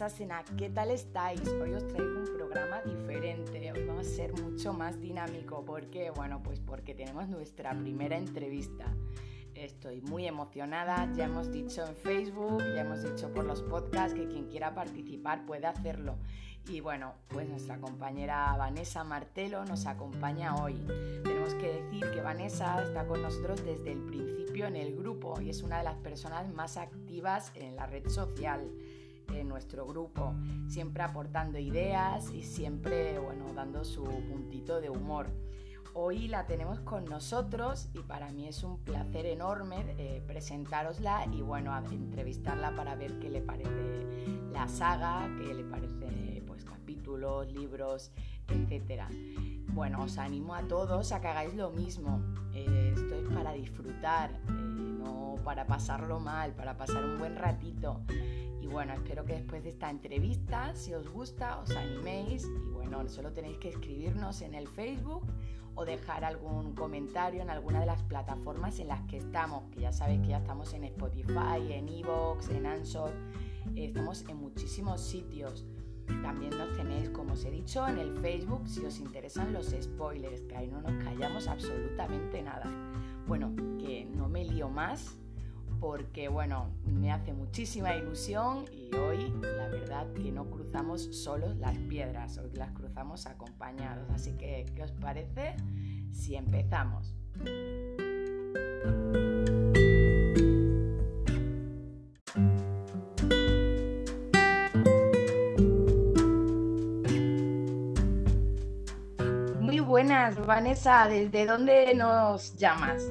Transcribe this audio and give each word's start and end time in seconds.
Asena, 0.00 0.42
¿qué 0.56 0.70
tal 0.70 0.90
estáis? 0.90 1.46
Hoy 1.48 1.74
os 1.74 1.86
traigo 1.86 2.20
un 2.20 2.34
programa 2.34 2.80
diferente, 2.80 3.70
hoy 3.72 3.84
vamos 3.84 4.06
a 4.06 4.10
ser 4.10 4.32
mucho 4.32 4.72
más 4.72 4.98
dinámico. 4.98 5.64
¿Por 5.66 5.90
qué? 5.90 6.10
Bueno, 6.10 6.42
pues 6.42 6.60
porque 6.60 6.94
tenemos 6.94 7.28
nuestra 7.28 7.78
primera 7.78 8.16
entrevista. 8.16 8.86
Estoy 9.54 10.00
muy 10.00 10.26
emocionada, 10.26 11.12
ya 11.14 11.26
hemos 11.26 11.52
dicho 11.52 11.84
en 11.84 11.94
Facebook, 11.94 12.62
ya 12.74 12.80
hemos 12.80 13.02
dicho 13.02 13.32
por 13.34 13.44
los 13.44 13.62
podcasts 13.62 14.14
que 14.14 14.26
quien 14.26 14.48
quiera 14.48 14.74
participar 14.74 15.44
puede 15.44 15.66
hacerlo. 15.66 16.16
Y 16.66 16.80
bueno, 16.80 17.12
pues 17.28 17.48
nuestra 17.48 17.78
compañera 17.78 18.56
Vanessa 18.56 19.04
Martelo 19.04 19.64
nos 19.66 19.86
acompaña 19.86 20.56
hoy. 20.56 20.74
Tenemos 21.22 21.54
que 21.54 21.82
decir 21.82 22.10
que 22.12 22.22
Vanessa 22.22 22.82
está 22.82 23.06
con 23.06 23.20
nosotros 23.20 23.62
desde 23.64 23.92
el 23.92 24.00
principio 24.00 24.66
en 24.66 24.76
el 24.76 24.96
grupo 24.96 25.40
y 25.40 25.50
es 25.50 25.62
una 25.62 25.78
de 25.78 25.84
las 25.84 25.96
personas 25.96 26.50
más 26.54 26.78
activas 26.78 27.52
en 27.56 27.76
la 27.76 27.86
red 27.86 28.08
social 28.08 28.70
en 29.34 29.48
nuestro 29.48 29.86
grupo, 29.86 30.34
siempre 30.68 31.02
aportando 31.02 31.58
ideas 31.58 32.32
y 32.32 32.42
siempre, 32.42 33.18
bueno, 33.18 33.52
dando 33.54 33.84
su 33.84 34.04
puntito 34.04 34.80
de 34.80 34.90
humor. 34.90 35.28
Hoy 35.94 36.26
la 36.26 36.46
tenemos 36.46 36.80
con 36.80 37.04
nosotros 37.04 37.90
y 37.92 37.98
para 37.98 38.30
mí 38.30 38.48
es 38.48 38.64
un 38.64 38.78
placer 38.78 39.26
enorme 39.26 39.94
eh, 39.98 40.22
presentárosla 40.26 41.26
y 41.30 41.42
bueno, 41.42 41.76
entrevistarla 41.90 42.74
para 42.74 42.94
ver 42.94 43.18
qué 43.18 43.28
le 43.28 43.42
parece 43.42 44.06
la 44.52 44.68
saga, 44.68 45.28
qué 45.36 45.52
le 45.52 45.64
parece 45.64 46.42
pues 46.46 46.64
capítulos, 46.64 47.52
libros, 47.52 48.10
etcétera. 48.48 49.10
Bueno, 49.68 50.02
os 50.02 50.16
animo 50.16 50.54
a 50.54 50.62
todos 50.62 51.12
a 51.12 51.20
que 51.20 51.28
hagáis 51.28 51.54
lo 51.54 51.70
mismo. 51.70 52.22
Eh, 52.54 52.94
esto 52.96 53.14
es 53.14 53.28
para 53.34 53.52
disfrutar, 53.52 54.30
eh, 54.30 54.52
no 54.52 55.36
para 55.44 55.66
pasarlo 55.66 56.20
mal, 56.20 56.54
para 56.54 56.76
pasar 56.76 57.04
un 57.04 57.18
buen 57.18 57.36
ratito. 57.36 58.00
Y 58.62 58.68
bueno, 58.68 58.94
espero 58.94 59.24
que 59.24 59.34
después 59.34 59.64
de 59.64 59.70
esta 59.70 59.90
entrevista, 59.90 60.72
si 60.76 60.94
os 60.94 61.08
gusta, 61.10 61.58
os 61.58 61.70
animéis. 61.72 62.44
Y 62.44 62.70
bueno, 62.70 63.06
solo 63.08 63.32
tenéis 63.32 63.58
que 63.58 63.70
escribirnos 63.70 64.40
en 64.40 64.54
el 64.54 64.68
Facebook 64.68 65.26
o 65.74 65.84
dejar 65.84 66.24
algún 66.24 66.74
comentario 66.74 67.42
en 67.42 67.50
alguna 67.50 67.80
de 67.80 67.86
las 67.86 68.04
plataformas 68.04 68.78
en 68.78 68.86
las 68.88 69.02
que 69.08 69.16
estamos, 69.16 69.64
que 69.72 69.80
ya 69.80 69.92
sabéis 69.92 70.20
que 70.20 70.28
ya 70.28 70.38
estamos 70.38 70.72
en 70.74 70.84
Spotify, 70.84 71.72
en 71.72 71.88
Evox, 71.88 72.50
en 72.50 72.66
Answer, 72.66 73.12
eh, 73.74 73.86
estamos 73.86 74.24
en 74.28 74.36
muchísimos 74.36 75.00
sitios. 75.00 75.66
También 76.22 76.56
nos 76.56 76.76
tenéis, 76.76 77.10
como 77.10 77.32
os 77.32 77.44
he 77.44 77.50
dicho, 77.50 77.88
en 77.88 77.98
el 77.98 78.16
Facebook 78.18 78.68
si 78.68 78.84
os 78.84 79.00
interesan 79.00 79.52
los 79.52 79.74
spoilers, 79.80 80.42
que 80.42 80.56
ahí 80.56 80.68
no 80.68 80.82
nos 80.82 81.02
callamos 81.02 81.48
absolutamente 81.48 82.42
nada. 82.42 82.70
Bueno, 83.26 83.52
que 83.78 84.04
no 84.04 84.28
me 84.28 84.44
lío 84.44 84.68
más 84.68 85.21
porque 85.82 86.28
bueno, 86.28 86.70
me 86.84 87.10
hace 87.10 87.32
muchísima 87.32 87.96
ilusión 87.96 88.66
y 88.70 88.94
hoy 88.94 89.34
la 89.42 89.66
verdad 89.66 90.06
que 90.12 90.30
no 90.30 90.48
cruzamos 90.48 91.02
solos 91.10 91.56
las 91.56 91.76
piedras, 91.76 92.38
hoy 92.38 92.52
las 92.52 92.70
cruzamos 92.70 93.26
acompañados. 93.26 94.08
Así 94.14 94.30
que, 94.38 94.64
¿qué 94.76 94.84
os 94.84 94.92
parece 94.92 95.56
si 96.12 96.36
empezamos? 96.36 97.16
Muy 109.60 109.80
buenas, 109.80 110.46
Vanessa, 110.46 111.08
¿desde 111.08 111.44
dónde 111.44 111.92
nos 111.96 112.56
llamas? 112.56 113.02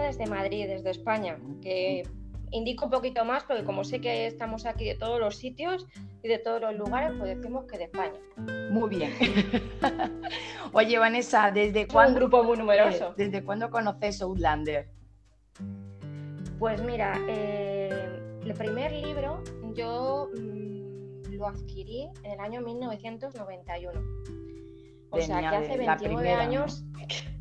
Desde 0.00 0.26
Madrid, 0.26 0.66
desde 0.66 0.90
España, 0.90 1.38
que 1.62 2.02
indico 2.52 2.86
un 2.86 2.90
poquito 2.90 3.24
más 3.24 3.44
porque 3.44 3.64
como 3.64 3.84
sé 3.84 4.00
que 4.00 4.26
estamos 4.26 4.66
aquí 4.66 4.84
de 4.84 4.94
todos 4.96 5.20
los 5.20 5.36
sitios 5.36 5.86
y 6.22 6.28
de 6.28 6.38
todos 6.38 6.60
los 6.60 6.74
lugares, 6.74 7.12
pues 7.18 7.36
decimos 7.36 7.66
que 7.66 7.78
de 7.78 7.84
España. 7.84 8.18
Muy 8.70 8.90
bien. 8.90 9.12
Oye, 10.72 10.98
Vanessa, 10.98 11.50
¿desde 11.50 11.86
cuándo? 11.86 12.14
Un 12.14 12.20
grupo 12.20 12.44
muy 12.44 12.58
numeroso. 12.58 13.14
¿Desde 13.16 13.44
cuándo 13.44 13.70
conoces 13.70 14.20
Outlander? 14.22 14.88
Pues 16.58 16.82
mira, 16.82 17.18
eh, 17.28 18.20
el 18.44 18.54
primer 18.54 18.92
libro 18.92 19.42
yo 19.74 20.28
mm, 20.36 21.32
lo 21.32 21.46
adquirí 21.46 22.08
en 22.22 22.32
el 22.32 22.40
año 22.40 22.60
1991. 22.60 24.00
O 25.12 25.20
sea, 25.20 25.40
que 25.40 25.46
hace 25.46 25.76
29 25.76 26.32
años. 26.32 26.84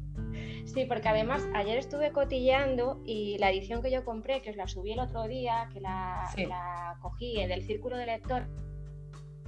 Sí, 0.74 0.85
porque 0.85 1.09
además 1.09 1.47
ayer 1.56 1.80
estuve 1.80 2.12
cotilleando 2.12 3.02
y 3.03 3.40
la 3.40 3.50
edición 3.50 3.81
que 3.81 3.90
yo 3.90 4.06
compré, 4.06 4.41
que 4.41 4.52
os 4.52 4.56
la 4.56 4.68
subí 4.68 4.91
el 4.91 5.00
otro 5.00 5.28
día, 5.28 5.68
que 5.74 5.81
la, 5.81 6.30
cogí 7.02 7.44
del 7.47 7.63
Círculo 7.63 7.97
de 7.97 8.06
Lector, 8.06 8.47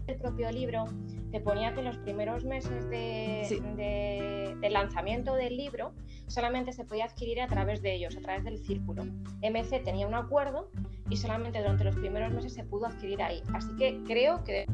el 0.08 0.16
propio 0.18 0.52
libro, 0.52 0.86
te 1.32 1.40
ponía 1.40 1.74
que 1.74 1.82
en 1.82 1.86
los 1.86 1.98
primeros 1.98 2.44
meses 2.44 2.90
de, 2.90 4.58
del 4.60 4.74
lanzamiento 4.74 5.36
del 5.36 5.58
libro 5.58 5.94
solamente 6.26 6.74
se 6.74 6.86
podía 6.86 7.06
adquirir 7.06 7.40
a 7.42 7.48
través 7.48 7.84
de 7.84 7.94
ellos, 7.94 8.18
a 8.18 8.22
través 8.22 8.44
del 8.44 8.58
círculo. 8.58 9.04
MC 9.44 9.84
tenía 9.84 10.08
un 10.08 10.16
acuerdo 10.16 10.72
y 11.10 11.18
solamente 11.18 11.60
durante 11.60 11.84
los 11.84 11.96
primeros 11.96 12.34
meses 12.34 12.54
se 12.54 12.64
pudo 12.64 12.88
adquirir 12.88 13.22
ahí. 13.22 13.44
Así 13.54 13.70
que 13.78 14.02
creo 14.08 14.44
que 14.44 14.66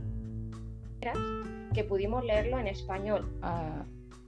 que 1.73 1.83
pudimos 1.83 2.23
leerlo 2.23 2.57
en 2.57 2.67
español. 2.67 3.37
Ah. 3.41 3.85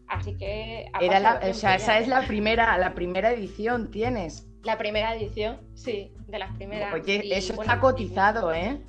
Así 0.10 0.36
que... 0.36 0.92
Era 1.00 1.40
o 1.44 1.54
sea, 1.54 1.76
esa 1.76 2.00
es 2.00 2.08
la 2.08 2.26
primera, 2.26 2.78
la 2.78 2.94
primera 2.96 3.32
edición, 3.32 3.92
¿tienes? 3.92 4.48
La 4.64 4.78
primera 4.78 5.16
edición, 5.16 5.62
sí, 5.76 6.12
de 6.28 6.40
las 6.40 6.54
primeras. 6.56 6.94
Oye, 6.94 7.22
eso 7.38 7.54
está 7.54 7.80
cotizado, 7.80 8.52
¿eh? 8.54 8.82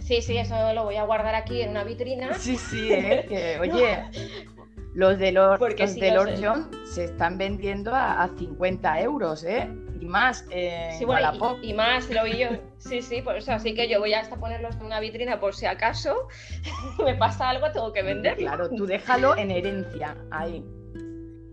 Sí, 0.00 0.22
sí, 0.22 0.38
eso 0.38 0.72
lo 0.72 0.84
voy 0.84 0.96
a 0.96 1.04
guardar 1.04 1.34
aquí 1.34 1.60
en 1.60 1.70
una 1.70 1.84
vitrina. 1.84 2.34
Sí, 2.34 2.56
sí, 2.56 2.88
¿eh? 2.92 3.58
oye, 3.60 4.04
los 4.94 5.18
de 5.18 5.32
Lord, 5.32 5.60
los 5.78 5.94
de 5.94 6.10
Lord 6.10 6.34
John 6.42 6.70
se 6.84 7.04
están 7.04 7.36
vendiendo 7.38 7.94
a, 7.94 8.22
a 8.22 8.28
50 8.28 9.00
euros, 9.02 9.44
¿eh? 9.44 9.68
Y 10.02 10.06
más. 10.06 10.44
Eh, 10.50 10.98
y, 11.62 11.74
más, 11.74 12.10
lo 12.10 12.24
vi 12.24 12.38
yo. 12.38 12.48
Sí, 12.78 13.02
sí, 13.02 13.22
por 13.22 13.36
eso. 13.36 13.52
Así 13.52 13.72
que 13.74 13.88
yo 13.88 14.00
voy 14.00 14.14
hasta 14.14 14.36
ponerlos 14.36 14.74
en 14.76 14.86
una 14.86 14.98
vitrina 14.98 15.38
por 15.38 15.54
si 15.54 15.66
acaso 15.66 16.28
me 17.04 17.14
pasa 17.14 17.48
algo, 17.48 17.70
tengo 17.70 17.92
que 17.92 18.02
vender. 18.02 18.36
Claro, 18.36 18.68
tú 18.68 18.86
déjalo 18.86 19.36
en 19.36 19.52
herencia 19.52 20.16
ahí. 20.32 20.64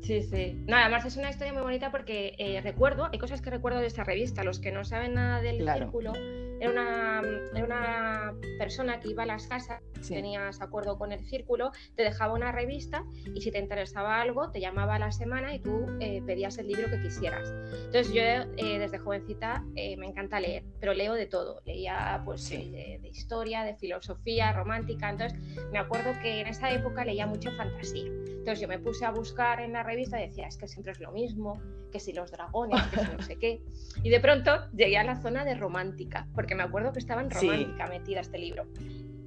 Sí, 0.10 0.24
sí. 0.24 0.58
Nada, 0.66 0.86
además 0.86 1.06
es 1.06 1.18
una 1.18 1.30
historia 1.30 1.54
muy 1.54 1.62
bonita 1.62 1.92
porque 1.92 2.34
eh, 2.40 2.62
recuerdo, 2.62 3.10
hay 3.14 3.20
cosas 3.20 3.44
que 3.44 3.52
recuerdo 3.52 3.80
de 3.80 3.86
esta 3.86 4.04
revista. 4.04 4.44
Los 4.44 4.58
que 4.58 4.72
no 4.72 4.84
saben 4.84 5.14
nada 5.14 5.40
del 5.40 5.72
círculo, 5.72 6.14
era 6.60 6.72
una, 6.72 7.22
era 7.54 7.64
una 7.64 8.34
persona 8.58 9.00
que 9.00 9.10
iba 9.10 9.22
a 9.22 9.28
las 9.28 9.46
casas, 9.46 9.84
tenías 10.08 10.62
acuerdo 10.62 10.98
con 10.98 11.12
el 11.12 11.20
círculo, 11.28 11.72
te 11.96 12.02
dejaba 12.02 12.34
una 12.34 12.52
revista 12.52 13.04
y 13.36 13.42
si 13.42 13.52
te 13.52 13.60
interesaba 13.60 14.20
algo, 14.20 14.50
te 14.50 14.60
llamaba 14.60 14.96
a 14.96 15.00
la 15.00 15.12
semana 15.12 15.54
y 15.54 15.60
tú 15.60 15.86
eh, 16.00 16.24
pedías 16.26 16.58
el 16.58 16.70
libro 16.70 16.90
que 16.90 17.00
quisieras. 17.04 17.48
Entonces 17.86 18.12
yo 18.12 18.24
eh, 18.24 18.80
desde 18.80 18.98
jovencita 18.98 19.64
me 19.76 20.08
encanta 20.08 20.40
leer, 20.40 20.64
pero 20.80 20.96
leo 20.96 21.14
de 21.14 21.28
todo. 21.28 21.62
Leía 21.66 22.24
pues 22.26 22.50
de, 22.50 22.98
de, 23.00 23.10
historia, 23.10 23.64
de 23.64 23.76
filosofía, 23.76 24.54
romántica. 24.54 25.08
Entonces 25.08 25.40
me 25.72 25.78
acuerdo 25.78 26.20
que 26.24 26.42
en 26.42 26.48
esa 26.48 26.72
época 26.72 27.06
leía 27.06 27.28
mucho 27.28 27.52
fantasía. 27.52 28.10
Entonces 28.50 28.62
yo 28.64 28.68
me 28.68 28.80
puse 28.80 29.06
a 29.06 29.12
buscar 29.12 29.62
en 29.62 29.74
la 29.74 29.84
revista 29.84 30.20
y 30.20 30.28
decía, 30.28 30.48
es 30.48 30.58
que 30.58 30.68
siempre 30.68 30.92
es 30.92 31.00
lo 31.00 31.12
mismo, 31.12 31.62
que 31.92 32.00
si 32.00 32.14
los 32.14 32.32
dragones, 32.32 32.82
que 32.88 33.00
si 33.00 33.12
no 33.16 33.22
sé 33.22 33.36
qué. 33.36 33.62
Y 34.04 34.10
de 34.10 34.20
pronto 34.20 34.72
llegué 34.72 34.98
a 34.98 35.04
la 35.04 35.22
zona 35.22 35.46
de 35.46 35.54
romántica, 35.54 36.28
porque 36.34 36.56
me 36.56 36.64
acuerdo 36.64 36.92
que 36.92 36.98
estaba 36.98 37.22
en 37.22 37.30
romántica 37.30 37.86
metida 37.86 38.22
este 38.22 38.40
libro. 38.40 38.66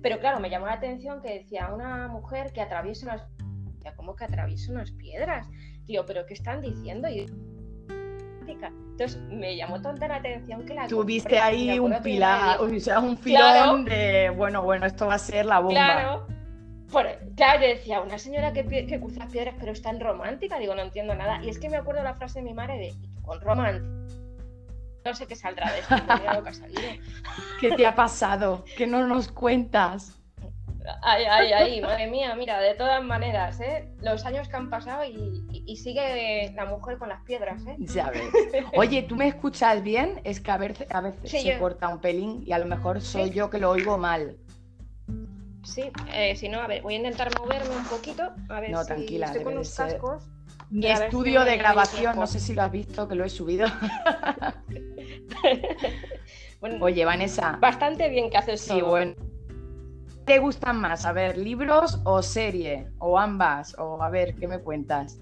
Pero 0.02 0.18
claro, 0.18 0.40
me 0.40 0.50
llamó 0.50 0.66
la 0.66 0.72
atención 0.72 1.22
que 1.22 1.34
decía 1.34 1.70
una 1.72 2.08
mujer 2.08 2.52
que 2.52 2.62
atraviesa 2.62 3.06
unas... 3.06 3.22
¿Cómo 3.94 4.16
que 4.16 4.24
atraviesa 4.24 4.72
unas 4.72 4.90
piedras? 4.90 5.46
Tío, 5.86 6.04
¿pero 6.04 6.26
qué 6.26 6.34
están 6.34 6.60
diciendo? 6.60 7.08
Y 7.08 7.26
entonces 8.48 9.20
me 9.30 9.56
llamó 9.56 9.80
tanta 9.80 10.08
la 10.08 10.16
atención 10.16 10.66
que 10.66 10.74
la 10.74 10.88
tuviste 10.88 11.38
ahí 11.38 11.78
un 11.78 11.94
pilar, 12.02 12.60
o 12.60 12.80
sea, 12.80 12.98
un 12.98 13.16
filón 13.16 13.84
de 13.84 14.30
bueno, 14.30 14.64
bueno, 14.64 14.86
esto 14.86 15.06
va 15.06 15.14
a 15.14 15.18
ser 15.18 15.46
la 15.46 15.60
bomba. 15.60 15.74
Claro, 15.74 16.26
claro, 17.36 17.60
yo 17.60 17.68
decía, 17.68 18.00
una 18.00 18.18
señora 18.18 18.52
que, 18.52 18.64
que 18.64 19.00
cruza 19.00 19.26
piedras, 19.26 19.54
pero 19.58 19.72
es 19.72 19.82
tan 19.82 20.00
romántica, 20.00 20.58
digo, 20.58 20.74
no 20.74 20.82
entiendo 20.82 21.14
nada. 21.14 21.42
Y 21.42 21.48
es 21.48 21.58
que 21.58 21.68
me 21.68 21.76
acuerdo 21.76 22.02
la 22.02 22.14
frase 22.14 22.40
de 22.40 22.44
mi 22.44 22.54
madre 22.54 22.78
de, 22.78 22.94
con 23.22 23.40
romántico. 23.40 24.02
No 25.04 25.14
sé 25.14 25.26
qué 25.26 25.34
saldrá 25.34 25.72
de 25.72 25.80
esto, 25.80 25.96
¿Qué 27.60 27.72
te 27.72 27.86
ha 27.86 27.94
pasado? 27.94 28.64
¿Qué 28.76 28.86
no 28.86 29.06
nos 29.06 29.28
cuentas? 29.32 30.22
Ay, 31.02 31.24
ay, 31.30 31.52
ay, 31.52 31.80
madre 31.80 32.08
mía, 32.08 32.34
mira, 32.34 32.60
de 32.60 32.74
todas 32.74 33.02
maneras, 33.04 33.60
¿eh? 33.60 33.88
Los 34.00 34.24
años 34.26 34.48
que 34.48 34.56
han 34.56 34.68
pasado 34.68 35.04
y, 35.04 35.76
sigue 35.76 36.52
la 36.54 36.66
mujer 36.66 36.98
con 36.98 37.08
las 37.08 37.22
piedras, 37.22 37.64
¿eh? 37.66 37.76
Ya 37.78 38.10
ves. 38.10 38.22
Oye, 38.76 39.02
¿tú 39.02 39.16
me 39.16 39.28
escuchas 39.28 39.82
bien? 39.82 40.20
Es 40.24 40.40
que 40.40 40.50
a 40.50 40.58
veces, 40.58 40.86
a 40.90 41.00
veces 41.00 41.42
se 41.42 41.58
corta 41.58 41.88
un 41.88 42.00
pelín 42.00 42.42
y 42.44 42.52
a 42.52 42.58
lo 42.58 42.66
mejor 42.66 43.00
soy 43.00 43.30
yo 43.30 43.48
que 43.48 43.58
lo 43.58 43.70
oigo 43.70 43.96
mal. 43.96 44.36
Sí, 45.62 45.90
eh, 46.12 46.34
si 46.36 46.48
no, 46.48 46.60
a 46.60 46.66
ver, 46.66 46.82
voy 46.82 46.94
a 46.94 46.96
intentar 46.96 47.30
moverme 47.38 47.76
un 47.76 47.84
poquito. 47.84 48.32
A 48.48 48.60
ver 48.60 48.70
no, 48.70 48.80
si 48.80 48.86
tranquila, 48.86 49.26
estoy 49.26 49.44
con 49.44 49.54
los 49.54 49.74
cascos. 49.74 50.24
Mi 50.70 50.86
estudio 50.86 51.44
de 51.44 51.56
grabación, 51.56 52.16
no 52.16 52.26
sé 52.26 52.40
si 52.40 52.54
lo 52.54 52.62
has 52.62 52.72
visto, 52.72 53.06
que 53.06 53.14
lo 53.14 53.24
he 53.24 53.28
subido. 53.28 53.68
Oye, 56.80 57.04
Vanessa. 57.04 57.58
Bastante 57.60 58.08
bien 58.08 58.30
que 58.30 58.38
haces 58.38 58.60
Sí, 58.60 58.80
bueno. 58.80 59.14
¿Te 60.24 60.38
gustan 60.38 60.80
más? 60.80 61.04
A 61.04 61.12
ver, 61.12 61.36
libros 61.36 62.00
o 62.04 62.22
serie, 62.22 62.88
o 62.98 63.18
ambas, 63.18 63.76
o 63.78 64.02
a 64.02 64.08
ver, 64.08 64.36
¿qué 64.36 64.46
me 64.46 64.60
cuentas? 64.60 65.20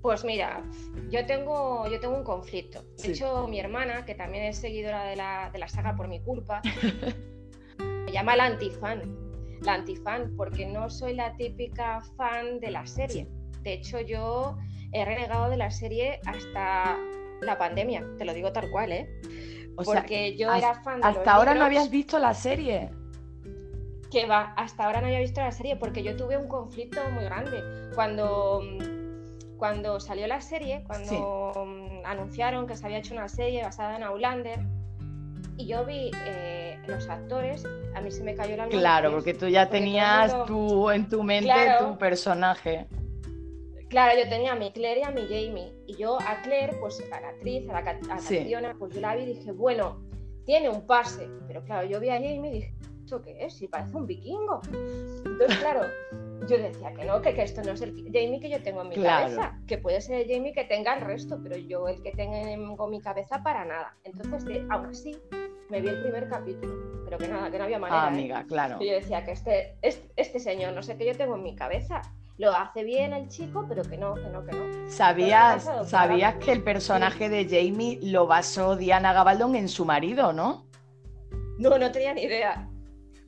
Pues 0.00 0.24
mira, 0.24 0.62
yo 1.10 1.26
tengo, 1.26 1.86
yo 1.88 2.00
tengo 2.00 2.16
un 2.16 2.24
conflicto. 2.24 2.82
De 2.96 3.12
hecho, 3.12 3.46
mi 3.46 3.60
hermana, 3.60 4.06
que 4.06 4.14
también 4.14 4.44
es 4.44 4.56
seguidora 4.56 5.04
de 5.04 5.16
la, 5.16 5.50
de 5.52 5.58
la 5.58 5.68
saga 5.68 5.94
por 5.94 6.08
mi 6.08 6.20
culpa, 6.20 6.62
me 7.78 8.10
llama 8.10 8.36
la 8.36 8.46
antifan. 8.46 9.27
La 9.62 9.74
antifan, 9.74 10.34
porque 10.36 10.66
no 10.66 10.88
soy 10.88 11.14
la 11.14 11.36
típica 11.36 12.00
fan 12.16 12.60
de 12.60 12.70
la 12.70 12.86
serie. 12.86 13.28
De 13.62 13.74
hecho, 13.74 14.00
yo 14.00 14.56
he 14.92 15.04
renegado 15.04 15.50
de 15.50 15.56
la 15.56 15.70
serie 15.70 16.20
hasta 16.26 16.96
la 17.40 17.58
pandemia, 17.58 18.04
te 18.16 18.24
lo 18.24 18.34
digo 18.34 18.52
tal 18.52 18.70
cual, 18.70 18.92
¿eh? 18.92 19.08
O 19.76 19.84
porque 19.84 20.36
yo 20.36 20.52
era 20.52 20.74
fan 20.82 21.00
de 21.00 21.06
Hasta 21.06 21.32
ahora 21.32 21.54
no 21.54 21.64
habías 21.64 21.90
visto 21.90 22.18
la 22.18 22.34
serie. 22.34 22.90
Que 24.10 24.26
va, 24.26 24.54
hasta 24.56 24.84
ahora 24.84 25.00
no 25.00 25.06
había 25.06 25.20
visto 25.20 25.40
la 25.40 25.52
serie 25.52 25.76
porque 25.76 26.02
yo 26.02 26.16
tuve 26.16 26.36
un 26.36 26.48
conflicto 26.48 27.00
muy 27.10 27.24
grande. 27.24 27.62
Cuando, 27.94 28.60
cuando 29.56 30.00
salió 30.00 30.26
la 30.26 30.40
serie, 30.40 30.82
cuando 30.86 31.52
anunciaron 32.04 32.66
que 32.66 32.76
se 32.76 32.86
había 32.86 32.98
hecho 32.98 33.14
una 33.14 33.28
serie 33.28 33.62
basada 33.62 33.96
en 33.96 34.02
Outlander, 34.02 34.60
y 35.58 35.66
yo 35.66 35.84
vi 35.84 36.10
eh, 36.26 36.67
los 36.88 37.08
actores, 37.08 37.64
a 37.94 38.00
mí 38.00 38.10
se 38.10 38.22
me 38.22 38.34
cayó 38.34 38.56
la 38.56 38.68
Claro, 38.68 39.12
porque 39.12 39.34
tú 39.34 39.46
ya 39.48 39.68
tenías 39.68 40.34
tú 40.46 40.90
en 40.90 41.08
tu 41.08 41.22
mente 41.22 41.52
tu 41.78 41.96
personaje. 41.98 42.86
Claro, 43.88 44.20
yo 44.20 44.28
tenía 44.28 44.52
a 44.52 44.56
mi 44.56 44.70
Claire 44.70 45.00
y 45.00 45.02
a 45.04 45.10
mi 45.10 45.22
Jamie. 45.22 45.72
Y 45.86 45.96
yo 45.96 46.18
a 46.20 46.42
Claire, 46.42 46.76
pues 46.78 47.02
a 47.10 47.20
la 47.20 47.28
actriz, 47.28 47.68
a 47.70 47.72
la 47.72 47.90
a 47.90 48.74
pues 48.78 48.94
yo 48.94 49.00
la 49.00 49.16
vi 49.16 49.22
y 49.22 49.26
dije, 49.26 49.52
bueno, 49.52 49.98
tiene 50.44 50.68
un 50.68 50.86
pase. 50.86 51.28
Pero 51.46 51.64
claro, 51.64 51.88
yo 51.88 51.98
vi 51.98 52.10
a 52.10 52.14
Jamie 52.14 52.50
y 52.50 52.52
dije, 52.52 52.74
¿esto 53.04 53.22
qué 53.22 53.44
es? 53.44 53.54
Si 53.54 53.66
parece 53.66 53.96
un 53.96 54.06
vikingo. 54.06 54.60
Entonces, 55.24 55.58
claro, 55.58 55.86
yo 56.46 56.58
decía 56.58 56.92
que 56.92 57.04
no, 57.04 57.22
que, 57.22 57.30
esto 57.42 57.62
no 57.62 57.72
es 57.72 57.80
el 57.80 57.94
Jamie 58.12 58.40
que 58.40 58.50
yo 58.50 58.62
tengo 58.62 58.82
en 58.82 58.88
mi 58.90 58.96
cabeza, 58.96 59.58
que 59.66 59.78
puede 59.78 60.00
ser 60.02 60.20
el 60.20 60.30
Jamie 60.30 60.52
que 60.52 60.64
tenga 60.64 60.94
el 60.94 61.00
resto, 61.00 61.38
pero 61.42 61.56
yo 61.56 61.88
el 61.88 62.02
que 62.02 62.12
tengo 62.12 62.34
en 62.34 62.90
mi 62.90 63.00
cabeza 63.00 63.42
para 63.42 63.64
nada. 63.64 63.96
Entonces, 64.04 64.62
aún 64.68 64.86
así, 64.86 65.16
me 65.70 65.80
vi 65.80 65.88
el 65.88 66.02
primer 66.02 66.28
capítulo, 66.28 66.74
pero 67.04 67.18
que 67.18 67.28
nada, 67.28 67.50
que 67.50 67.58
no 67.58 67.64
había 67.64 67.78
manera. 67.78 68.02
Ah, 68.02 68.08
amiga, 68.08 68.44
claro. 68.46 68.78
Y 68.80 68.88
yo 68.88 68.94
decía 68.94 69.24
que 69.24 69.32
este, 69.32 69.76
este, 69.82 70.10
este 70.16 70.40
señor, 70.40 70.72
no 70.72 70.82
sé 70.82 70.96
qué 70.96 71.06
yo 71.06 71.16
tengo 71.16 71.36
en 71.36 71.42
mi 71.42 71.54
cabeza 71.54 72.02
lo 72.38 72.54
hace 72.54 72.84
bien 72.84 73.12
el 73.12 73.28
chico, 73.28 73.66
pero 73.68 73.82
que 73.82 73.98
no, 73.98 74.14
que 74.14 74.28
no, 74.30 74.44
que 74.46 74.52
no. 74.52 74.88
¿Sabías, 74.88 75.68
¿sabías 75.86 76.36
que 76.36 76.52
el 76.52 76.62
personaje 76.62 77.28
de 77.28 77.44
Jamie 77.44 77.98
lo 78.00 78.28
basó 78.28 78.76
Diana 78.76 79.12
Gabaldon 79.12 79.56
en 79.56 79.68
su 79.68 79.84
marido, 79.84 80.32
no? 80.32 80.64
No, 81.58 81.76
no 81.76 81.90
tenía 81.90 82.14
ni 82.14 82.22
idea. 82.22 82.68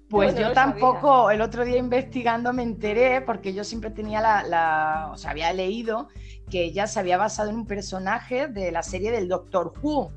Pues 0.08 0.36
yo 0.36 0.52
tampoco, 0.52 1.30
el 1.30 1.40
otro 1.40 1.64
día 1.64 1.76
investigando 1.76 2.52
me 2.52 2.62
enteré, 2.62 3.20
porque 3.20 3.52
yo 3.52 3.64
siempre 3.64 3.90
tenía 3.90 4.20
la, 4.20 5.10
o 5.12 5.16
sea, 5.16 5.32
había 5.32 5.52
leído 5.52 6.08
que 6.48 6.64
ella 6.64 6.86
se 6.86 6.98
había 6.98 7.16
basado 7.16 7.50
en 7.50 7.56
un 7.56 7.66
personaje 7.66 8.46
de 8.46 8.72
la 8.72 8.82
serie 8.82 9.10
del 9.10 9.28
Doctor 9.28 9.72
Who. 9.82 10.12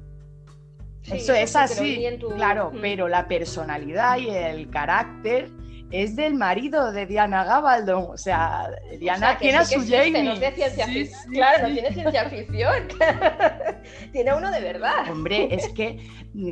Eso 1.11 1.33
es 1.33 1.55
así, 1.55 2.05
claro, 2.35 2.71
mm. 2.71 2.81
pero 2.81 3.07
la 3.07 3.27
personalidad 3.27 4.17
y 4.17 4.29
el 4.29 4.69
carácter 4.69 5.49
es 5.93 6.15
del 6.15 6.33
marido 6.33 6.91
de 6.91 7.05
Diana 7.05 7.43
Gabaldon. 7.43 8.07
O 8.09 8.17
sea, 8.17 8.67
Diana 8.99 9.37
tiene 9.37 9.59
a 9.59 9.65
su 9.65 9.79
Jamie. 9.79 10.23
No 10.23 10.35
ciencia 10.35 10.87
ficción. 10.87 11.31
claro, 11.31 11.67
no 11.67 11.73
tiene 11.73 11.93
ciencia 11.93 12.29
ficción. 12.29 12.87
tiene 14.11 14.33
uno 14.33 14.51
de 14.51 14.59
verdad. 14.59 15.09
Hombre, 15.11 15.53
es 15.53 15.69
que 15.69 15.99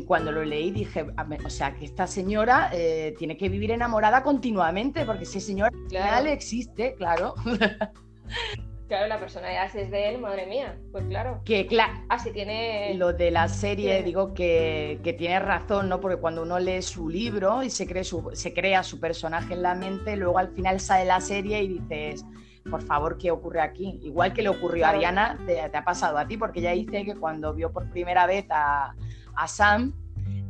cuando 0.06 0.32
lo 0.32 0.46
leí 0.46 0.70
dije, 0.70 1.08
o 1.44 1.50
sea, 1.50 1.74
que 1.74 1.86
esta 1.86 2.06
señora 2.06 2.70
eh, 2.72 3.16
tiene 3.18 3.36
que 3.36 3.50
vivir 3.50 3.72
enamorada 3.72 4.22
continuamente, 4.22 5.06
porque 5.06 5.24
ese 5.24 5.40
señor 5.40 5.72
real 5.90 6.28
existe, 6.28 6.94
claro. 6.96 7.34
Claro, 8.92 9.08
la 9.08 9.22
personalidad 9.22 9.74
es 9.74 9.90
de 9.90 10.10
él, 10.10 10.20
madre 10.20 10.46
mía, 10.48 10.78
pues 10.92 11.06
claro. 11.06 11.40
Que 11.46 11.66
claro. 11.66 11.94
Así 12.10 12.34
tiene. 12.34 12.94
Lo 12.96 13.14
de 13.14 13.32
la 13.32 13.48
serie, 13.48 14.04
digo 14.04 14.34
que, 14.34 15.00
que 15.02 15.14
tiene 15.14 15.40
razón, 15.40 15.88
¿no? 15.88 16.02
Porque 16.02 16.18
cuando 16.18 16.42
uno 16.42 16.60
lee 16.60 16.82
su 16.82 17.08
libro 17.08 17.64
y 17.64 17.70
se, 17.70 17.88
cree 17.88 18.04
su, 18.04 18.32
se 18.34 18.54
crea 18.54 18.84
su 18.84 19.00
personaje 19.00 19.54
en 19.54 19.62
la 19.62 19.76
mente, 19.76 20.18
luego 20.18 20.38
al 20.40 20.50
final 20.50 20.82
sale 20.82 21.06
la 21.06 21.22
serie 21.22 21.64
y 21.64 21.80
dices, 21.80 22.26
por 22.70 22.82
favor, 22.82 23.18
¿qué 23.18 23.32
ocurre 23.32 23.62
aquí? 23.62 23.98
Igual 24.04 24.34
que 24.34 24.42
le 24.42 24.50
ocurrió 24.50 24.86
a 24.86 24.92
Diana, 24.92 25.40
te, 25.46 25.62
ha 25.62 25.86
pasado 25.86 26.18
a 26.18 26.28
ti, 26.28 26.36
porque 26.36 26.60
ella 26.60 26.72
dice 26.72 27.06
que 27.06 27.16
cuando 27.16 27.54
vio 27.54 27.72
por 27.72 27.90
primera 27.92 28.26
vez 28.26 28.46
a, 28.50 28.94
a 29.38 29.48
Sam, 29.48 29.94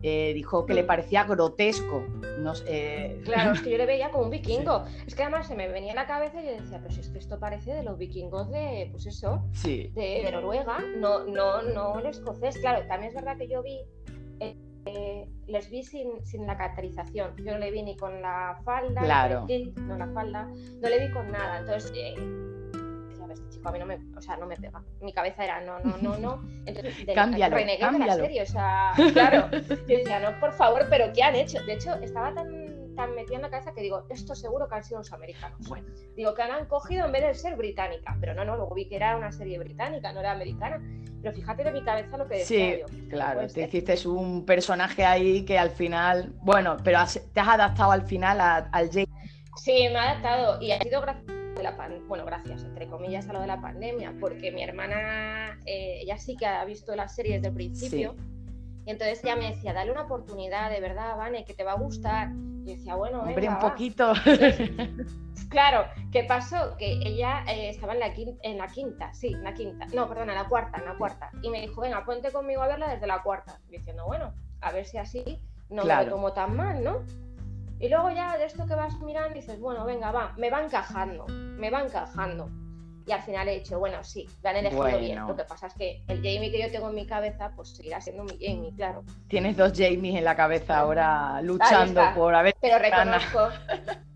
eh, 0.04 0.34
dijo 0.34 0.66
que 0.66 0.74
le 0.74 0.84
mm. 0.84 0.88
parecía 0.88 1.24
grotesco. 1.24 2.04
Eh... 2.66 3.22
Claro, 3.24 3.52
es 3.52 3.62
que 3.62 3.72
yo 3.72 3.78
le 3.78 3.86
veía 3.86 4.10
como 4.12 4.26
un 4.26 4.30
vikingo. 4.32 4.86
Es 5.06 5.16
que 5.16 5.24
además 5.24 5.48
se 5.48 5.56
me 5.56 5.68
venía 5.68 5.94
a 5.94 5.96
la 5.96 6.08
cabeza 6.08 6.42
y 6.42 6.46
yo 6.46 6.52
decía, 6.54 6.80
pero 6.82 6.94
si 6.94 7.02
es 7.02 7.10
que 7.10 7.20
esto 7.20 7.40
parece 7.40 7.74
de 7.74 7.84
los 7.84 7.98
vikingos 7.98 8.50
de, 8.52 8.90
pues 8.92 9.06
eso, 9.06 9.44
sí. 9.54 9.92
de, 9.94 10.30
Noruega, 10.32 10.80
no, 10.98 11.26
no, 11.26 11.62
no 11.62 12.00
el 12.00 12.06
escocés. 12.08 12.58
Claro, 12.58 12.86
también 12.88 13.10
es 13.10 13.16
verdad 13.16 13.38
que 13.38 13.48
yo 13.48 13.62
vi, 13.62 13.80
eh, 14.86 15.28
les 15.48 15.70
vi 15.70 15.84
sin, 15.84 16.26
sin, 16.26 16.48
la 16.48 16.58
caracterización. 16.58 17.36
Yo 17.38 17.52
no 17.54 17.60
le 17.60 17.72
vi 17.72 17.84
ni 17.84 17.96
con 17.96 18.22
la 18.22 18.60
falda, 18.66 19.02
claro. 19.02 19.46
no 19.76 19.98
la 19.98 20.08
falda, 20.08 20.46
no 20.46 20.90
le 20.90 21.08
vi 21.08 21.14
con 21.14 21.32
nada. 21.32 21.60
Entonces, 21.60 21.92
eh, 23.32 23.62
a 23.64 23.72
mí 23.72 23.80
no 23.80 23.86
me, 23.86 24.00
o 24.16 24.22
sea, 24.22 24.38
no 24.38 24.46
me 24.46 24.56
pega. 24.56 24.84
Mi 25.02 25.14
cabeza 25.14 25.44
era 25.44 25.62
no, 25.62 25.80
no, 25.80 25.98
no, 25.98 26.18
no. 26.18 26.44
Entonces, 26.66 27.06
cámbialo, 27.14 27.56
renegué 27.56 27.86
de 27.92 28.00
la 28.00 28.16
serie, 28.16 28.42
o 28.42 28.46
sea, 28.46 28.92
claro. 29.14 29.50
Yo 29.52 29.98
decía, 29.98 30.20
no, 30.20 30.40
por 30.40 30.54
favor, 30.54 30.86
pero 30.90 31.12
¿qué 31.14 31.24
han 31.24 31.36
hecho? 31.36 31.62
De 31.64 31.74
hecho, 31.74 31.94
estaba 31.96 32.34
tan, 32.34 32.96
tan 32.96 33.16
metida 33.16 33.38
en 33.38 33.42
la 33.44 33.50
cabeza 33.50 33.74
que 33.74 33.82
digo, 33.82 34.06
esto 34.10 34.36
seguro 34.36 34.68
que 34.68 34.76
han 34.76 34.84
sido 34.84 35.00
los 35.00 35.12
americanos. 35.14 35.68
Bueno. 35.68 35.88
Digo, 36.16 36.34
que 36.34 36.42
han 36.42 36.66
cogido 36.66 37.06
en 37.06 37.12
vez 37.12 37.24
de 37.24 37.34
ser 37.34 37.56
británica, 37.56 38.18
pero 38.20 38.34
no, 38.34 38.46
no, 38.46 38.56
luego 38.56 38.76
vi 38.76 38.88
que 38.88 38.96
era 38.96 39.16
una 39.18 39.32
serie 39.32 39.58
británica, 39.60 40.12
no 40.12 40.20
era 40.20 40.32
americana. 40.32 40.82
Pero 41.22 41.36
fíjate 41.36 41.64
de 41.64 41.72
mi 41.72 41.84
cabeza 41.84 42.18
lo 42.18 42.28
que 42.28 42.38
decía 42.38 42.88
sí, 42.88 43.08
claro, 43.10 43.48
te 43.48 43.62
hiciste 43.62 44.08
un 44.08 44.44
personaje 44.44 45.06
ahí 45.06 45.46
que 45.46 45.58
al 45.58 45.70
final, 45.70 46.34
bueno, 46.42 46.78
pero 46.84 47.00
te 47.34 47.40
has 47.40 47.48
adaptado 47.48 47.92
al 47.92 48.04
final 48.04 48.42
al 48.72 48.90
Jake. 48.90 49.12
Sí, 49.58 49.88
me 49.92 50.00
ha 50.00 50.12
adaptado 50.12 50.62
y 50.62 50.72
ha 50.72 50.80
sido 50.80 51.02
gracias 51.60 51.90
la 51.90 52.00
bueno, 52.08 52.26
gracias, 52.26 52.64
entre 52.64 52.88
comillas, 52.88 53.28
a 53.30 53.34
lo 53.34 53.42
de 53.42 53.48
la 53.48 53.62
pandemia, 53.62 54.14
porque 54.20 54.52
mi 54.52 54.64
hermana, 54.64 55.60
eh, 55.66 56.00
ella 56.02 56.18
sí 56.18 56.36
que 56.36 56.46
ha 56.46 56.64
visto 56.66 56.96
las 56.96 57.16
series 57.16 57.36
desde 57.36 57.50
el 57.50 57.54
principio, 57.54 58.16
y 58.86 58.92
entonces 58.92 59.24
ella 59.24 59.36
me 59.36 59.52
decía, 59.52 59.74
dale 59.74 59.92
una 59.92 60.04
oportunidad, 60.04 60.72
de 60.72 60.80
verdad, 60.80 61.16
Vane, 61.18 61.46
que 61.46 61.54
te 61.54 61.64
va 61.64 61.74
a 61.74 61.78
gustar. 61.78 62.32
Y 62.66 62.76
decía, 62.76 62.96
bueno, 62.96 63.22
Hombre, 63.22 63.48
un 63.48 63.60
poquito. 63.60 64.14
claro, 65.50 65.86
¿qué 66.12 66.24
pasó? 66.24 66.76
Que 66.78 66.94
ella 67.04 67.44
eh, 67.48 67.70
estaba 67.70 67.94
en 67.94 68.00
la, 68.00 68.14
quinta, 68.14 68.40
en 68.44 68.58
la 68.58 68.68
quinta, 68.68 69.14
sí, 69.14 69.28
en 69.34 69.44
la 69.44 69.54
quinta, 69.54 69.88
no, 69.94 70.08
perdón, 70.08 70.30
en 70.30 70.36
la 70.36 70.48
cuarta, 70.48 70.78
en 70.78 70.86
la 70.86 70.96
cuarta, 70.96 71.32
y 71.42 71.50
me 71.50 71.62
dijo, 71.62 71.82
venga, 71.82 72.04
ponte 72.06 72.32
conmigo 72.32 72.62
a 72.62 72.68
verla 72.68 72.88
desde 72.88 73.08
la 73.08 73.22
cuarta, 73.22 73.60
diciendo, 73.70 74.06
bueno, 74.06 74.34
a 74.62 74.72
ver 74.72 74.86
si 74.86 74.98
así 74.98 75.40
no 75.70 75.86
me 75.86 76.06
tomo 76.06 76.34
tan 76.34 76.56
mal, 76.56 76.84
¿no? 76.84 77.02
Y 77.82 77.90
luego 77.90 78.12
ya 78.12 78.38
de 78.38 78.46
esto 78.46 78.68
que 78.68 78.76
vas 78.76 79.00
mirando 79.00 79.34
dices, 79.34 79.60
bueno, 79.60 79.84
venga, 79.86 80.12
va, 80.12 80.34
me 80.38 80.52
va 80.52 80.64
encajando, 80.64 81.26
me 81.28 81.72
va 81.72 81.82
encajando. 81.82 82.48
Y 83.08 83.12
al 83.12 83.24
final 83.24 83.50
he 83.50 83.56
dicho, 83.56 83.80
bueno, 83.80 84.04
sí, 84.04 84.30
me 84.44 84.52
han 84.52 84.58
elegido 84.58 85.00
bien. 85.00 85.28
Lo 85.28 85.36
que 85.36 85.44
pasa 85.46 85.66
es 85.66 85.74
que 85.74 86.04
el 86.08 86.18
Jamie 86.18 86.52
que 86.52 86.62
yo 86.62 86.72
tengo 86.72 86.90
en 86.90 86.96
mi 86.96 87.08
cabeza, 87.08 87.52
pues 87.56 87.76
seguirá 87.76 88.00
siendo 88.00 88.24
mi 88.24 88.38
Jamie, 88.40 88.72
claro. 88.76 89.04
Tienes 89.28 89.58
dos 89.58 89.74
Jamies 89.76 90.16
en 90.16 90.24
la 90.24 90.36
cabeza 90.36 90.78
ahora 90.78 91.42
luchando 91.42 92.04
por 92.14 92.36
haber. 92.36 92.56
Pero 92.62 92.78
reconozco, 92.78 93.50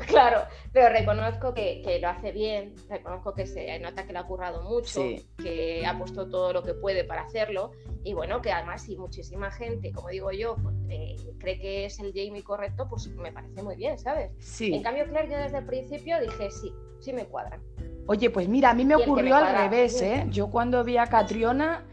Claro, 0.06 0.42
pero 0.72 0.88
reconozco 0.88 1.54
que, 1.54 1.98
lo 2.00 2.08
hace 2.08 2.32
bien, 2.32 2.74
reconozco 2.88 3.34
que 3.34 3.46
se 3.46 3.78
nota 3.78 4.06
que 4.06 4.12
le 4.12 4.18
ha 4.18 4.24
currado 4.24 4.62
mucho, 4.62 5.02
que 5.38 5.84
ha 5.86 5.96
puesto 5.98 6.28
todo 6.28 6.52
lo 6.52 6.62
que 6.62 6.74
puede 6.74 7.04
para 7.04 7.22
hacerlo 7.22 7.72
y 8.02 8.14
bueno, 8.14 8.40
que 8.40 8.50
además 8.50 8.82
si 8.82 8.96
muchísima 8.96 9.50
gente, 9.50 9.92
como 9.92 10.08
digo 10.08 10.30
yo, 10.32 10.56
pues, 10.56 10.74
eh, 10.88 11.16
cree 11.38 11.58
que 11.58 11.84
es 11.84 11.98
el 12.00 12.12
Jamie 12.14 12.42
correcto, 12.42 12.88
pues 12.88 13.08
me 13.08 13.32
parece 13.32 13.62
muy 13.62 13.76
bien, 13.76 13.98
¿sabes? 13.98 14.32
Sí. 14.38 14.74
En 14.74 14.82
cambio, 14.82 15.04
Claire, 15.06 15.30
yo 15.30 15.38
desde 15.38 15.58
el 15.58 15.66
principio 15.66 16.20
dije, 16.20 16.50
sí, 16.50 16.72
sí 17.00 17.12
me 17.12 17.26
cuadra. 17.26 17.60
Oye, 18.06 18.30
pues 18.30 18.48
mira, 18.48 18.70
a 18.70 18.74
mí 18.74 18.84
me 18.84 18.96
ocurrió 18.96 19.36
al 19.36 19.54
revés, 19.54 20.00
¿eh? 20.02 20.26
Yo 20.30 20.50
cuando 20.50 20.82
vi 20.82 20.96
a 20.96 21.06
Catriona, 21.06 21.86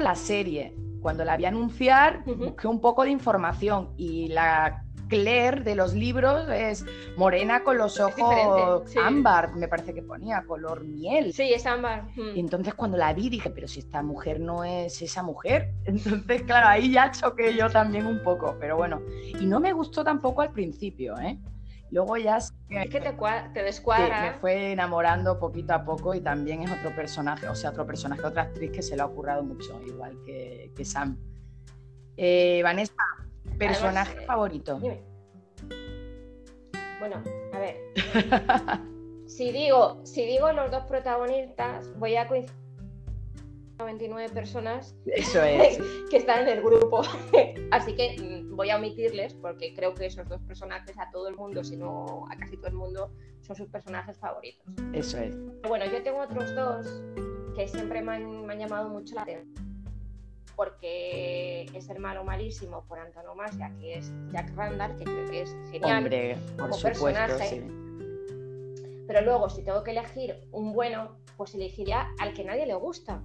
la 0.00 0.14
serie, 0.14 0.74
cuando 1.00 1.24
la 1.24 1.36
vi 1.36 1.46
anunciar, 1.46 2.24
busqué 2.24 2.68
un 2.68 2.80
poco 2.80 3.02
de 3.02 3.10
información 3.10 3.92
y 3.96 4.28
la 4.28 4.84
Claire 5.12 5.60
de 5.60 5.74
los 5.74 5.92
libros 5.92 6.48
es 6.48 6.86
morena 7.18 7.62
con 7.64 7.76
los 7.76 8.00
ojos 8.00 8.34
ámbar, 8.96 9.54
me 9.54 9.68
parece 9.68 9.92
que 9.92 10.00
ponía, 10.00 10.42
color 10.46 10.84
miel. 10.84 11.34
Sí, 11.34 11.52
es 11.52 11.66
ámbar. 11.66 12.08
Y 12.16 12.40
entonces 12.40 12.72
cuando 12.72 12.96
la 12.96 13.12
vi 13.12 13.28
dije, 13.28 13.50
pero 13.50 13.68
si 13.68 13.80
esta 13.80 14.02
mujer 14.02 14.40
no 14.40 14.64
es 14.64 15.02
esa 15.02 15.22
mujer. 15.22 15.74
Entonces, 15.84 16.42
claro, 16.44 16.68
ahí 16.68 16.92
ya 16.92 17.10
choqué 17.10 17.54
yo 17.54 17.68
también 17.68 18.06
un 18.06 18.22
poco, 18.22 18.56
pero 18.58 18.76
bueno. 18.76 19.02
Y 19.38 19.44
no 19.44 19.60
me 19.60 19.74
gustó 19.74 20.02
tampoco 20.02 20.40
al 20.40 20.52
principio, 20.52 21.18
¿eh? 21.18 21.38
Luego 21.90 22.16
ya... 22.16 22.38
Es 22.38 22.52
que 22.70 23.00
te, 23.00 23.14
te 23.52 23.62
descuadra. 23.62 24.22
me 24.22 24.32
fue 24.32 24.72
enamorando 24.72 25.38
poquito 25.38 25.74
a 25.74 25.84
poco 25.84 26.14
y 26.14 26.22
también 26.22 26.62
es 26.62 26.70
otro 26.70 26.94
personaje, 26.96 27.46
o 27.48 27.54
sea, 27.54 27.68
otro 27.68 27.86
personaje, 27.86 28.24
otra 28.24 28.44
actriz 28.44 28.70
que 28.70 28.80
se 28.80 28.96
le 28.96 29.02
ha 29.02 29.06
ocurrido 29.06 29.42
mucho, 29.42 29.78
igual 29.86 30.16
que, 30.24 30.72
que 30.74 30.84
Sam. 30.86 31.18
Eh, 32.16 32.62
Vanessa, 32.62 32.94
personaje 33.58 34.24
favorito. 34.26 34.78
Bueno, 36.98 37.22
a 37.52 37.58
ver. 37.58 37.76
si 39.26 39.50
digo, 39.50 40.00
si 40.04 40.24
digo 40.26 40.52
los 40.52 40.70
dos 40.70 40.84
protagonistas, 40.84 41.92
voy 41.98 42.16
a 42.16 42.28
coincidir 42.28 42.62
99 43.82 44.32
personas 44.32 44.94
Eso 45.06 45.42
es. 45.44 45.78
que 46.10 46.16
están 46.16 46.42
en 46.42 46.58
el 46.58 46.62
grupo. 46.62 47.02
Así 47.70 47.94
que 47.94 48.16
mm, 48.20 48.56
voy 48.56 48.70
a 48.70 48.76
omitirles 48.76 49.34
porque 49.34 49.74
creo 49.74 49.94
que 49.94 50.06
esos 50.06 50.28
dos 50.28 50.40
personajes 50.42 50.96
a 50.98 51.10
todo 51.10 51.28
el 51.28 51.36
mundo, 51.36 51.64
si 51.64 51.76
no 51.76 52.26
a 52.30 52.36
casi 52.36 52.56
todo 52.56 52.68
el 52.68 52.74
mundo, 52.74 53.10
son 53.40 53.56
sus 53.56 53.68
personajes 53.68 54.18
favoritos. 54.18 54.64
Eso 54.92 55.18
es. 55.18 55.36
Bueno, 55.62 55.84
yo 55.86 56.02
tengo 56.02 56.20
otros 56.20 56.54
dos 56.54 57.02
que 57.56 57.68
siempre 57.68 58.02
me 58.02 58.12
han, 58.12 58.58
llamado 58.58 58.88
mucho 58.88 59.14
la 59.14 59.22
atención. 59.22 59.71
Porque 60.56 61.66
es 61.74 61.88
el 61.88 61.98
malo 61.98 62.24
malísimo 62.24 62.84
por 62.88 62.98
antonomasia, 62.98 63.72
que 63.80 63.98
es 63.98 64.12
Jack 64.32 64.54
Randall, 64.54 64.96
que 64.98 65.04
creo 65.04 65.30
que 65.30 65.42
es 65.42 65.56
genial 65.70 65.98
Hombre, 65.98 66.36
por 66.56 66.70
como 66.70 66.82
personaje. 66.82 67.62
Pero 69.06 69.20
luego, 69.22 69.48
si 69.50 69.62
tengo 69.62 69.82
que 69.82 69.92
elegir 69.92 70.36
un 70.52 70.72
bueno, 70.72 71.16
pues 71.36 71.54
elegiría 71.54 72.08
al 72.18 72.34
que 72.34 72.44
nadie 72.44 72.66
le 72.66 72.74
gusta, 72.74 73.22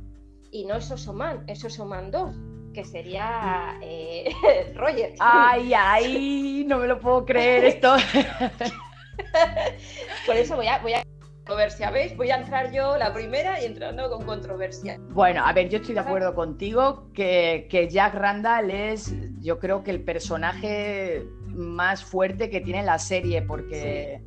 y 0.52 0.66
no 0.66 0.76
es 0.76 0.90
Osoman, 0.92 1.44
es 1.48 1.64
Osoman 1.64 2.12
2, 2.12 2.36
que 2.74 2.86
sería 2.86 3.80
eh, 3.82 4.30
Roger. 4.76 5.14
Ay, 5.20 5.74
ay, 5.74 6.66
no 6.68 6.80
me 6.80 6.88
lo 6.88 7.00
puedo 7.00 7.26
creer 7.26 7.66
esto. 7.66 7.96
Por 10.26 10.36
eso 10.36 10.56
voy 10.56 10.68
a, 10.68 10.80
voy 10.80 10.94
a 10.94 11.04
controversia, 11.48 11.92
¿veis? 11.92 12.16
Voy 12.18 12.30
a 12.30 12.38
entrar 12.38 12.72
yo 12.72 12.98
la 12.98 13.14
primera 13.14 13.62
y 13.62 13.66
entrando 13.66 14.10
con 14.10 14.26
controversia. 14.26 15.00
Bueno, 15.12 15.46
a 15.46 15.54
ver, 15.54 15.70
yo 15.70 15.78
estoy 15.78 15.94
de 15.96 16.02
acuerdo 16.02 16.36
contigo 16.36 17.10
que, 17.14 17.68
que 17.70 17.88
Jack 17.88 18.16
Randall 18.16 18.70
es, 18.70 19.14
yo 19.40 19.58
creo 19.58 19.82
que 19.82 19.92
el 19.92 20.02
personaje 20.02 21.26
más 21.48 22.04
fuerte 22.04 22.50
que 22.50 22.60
tiene 22.60 22.84
la 22.84 23.00
serie, 23.00 23.42
porque 23.42 24.22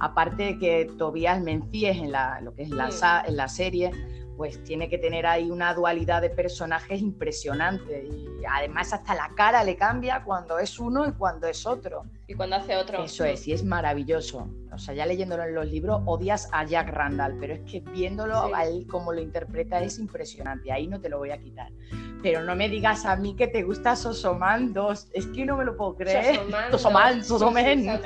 aparte 0.00 0.42
de 0.42 0.58
que 0.58 0.90
Tobias 0.98 1.40
Menzies 1.40 1.96
en 1.96 2.10
la, 2.10 2.40
lo 2.40 2.54
que 2.54 2.64
es 2.64 2.70
la, 2.70 2.90
en 3.24 3.36
la 3.36 3.48
serie, 3.48 3.92
pues 4.36 4.62
tiene 4.64 4.88
que 4.88 4.98
tener 4.98 5.26
ahí 5.26 5.50
una 5.50 5.74
dualidad 5.74 6.22
de 6.22 6.30
personajes 6.30 7.00
impresionante 7.00 8.04
y 8.04 8.26
además 8.50 8.92
hasta 8.92 9.14
la 9.14 9.30
cara 9.36 9.62
le 9.64 9.76
cambia 9.76 10.22
cuando 10.24 10.58
es 10.58 10.78
uno 10.78 11.06
y 11.06 11.12
cuando 11.12 11.46
es 11.46 11.66
otro. 11.66 12.04
Y 12.26 12.34
cuando 12.34 12.56
hace 12.56 12.76
otro. 12.76 13.04
Eso 13.04 13.24
es, 13.24 13.46
y 13.46 13.52
es 13.52 13.64
maravilloso. 13.64 14.48
O 14.72 14.78
sea, 14.78 14.94
ya 14.94 15.06
leyéndolo 15.06 15.44
en 15.44 15.54
los 15.54 15.66
libros 15.66 16.02
odias 16.06 16.48
a 16.52 16.64
Jack 16.64 16.88
Randall, 16.88 17.36
pero 17.38 17.54
es 17.54 17.60
que 17.60 17.80
viéndolo 17.80 18.54
a 18.54 18.64
él 18.64 18.86
como 18.88 19.12
lo 19.12 19.20
interpreta 19.20 19.80
es 19.80 19.98
impresionante, 19.98 20.72
ahí 20.72 20.86
no 20.86 21.00
te 21.00 21.08
lo 21.08 21.18
voy 21.18 21.30
a 21.30 21.38
quitar. 21.38 21.70
Pero 22.22 22.42
no 22.42 22.56
me 22.56 22.68
digas 22.68 23.04
a 23.04 23.16
mí 23.16 23.36
que 23.36 23.46
te 23.46 23.62
gusta 23.62 23.94
Sosoman 23.94 24.72
2, 24.72 25.10
es 25.12 25.26
que 25.28 25.44
no 25.44 25.56
me 25.56 25.64
lo 25.64 25.76
puedo 25.76 25.96
creer. 25.96 26.40
Sosoman, 26.70 27.22
Sosomen. 27.24 27.84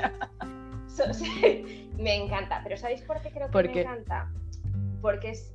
me 1.97 2.15
encanta, 2.15 2.61
pero 2.63 2.77
¿sabéis 2.77 3.01
por 3.01 3.21
qué 3.21 3.31
creo 3.31 3.49
que 3.49 3.63
me 3.63 3.81
encanta? 3.81 4.29
Porque 5.01 5.31
es 5.31 5.53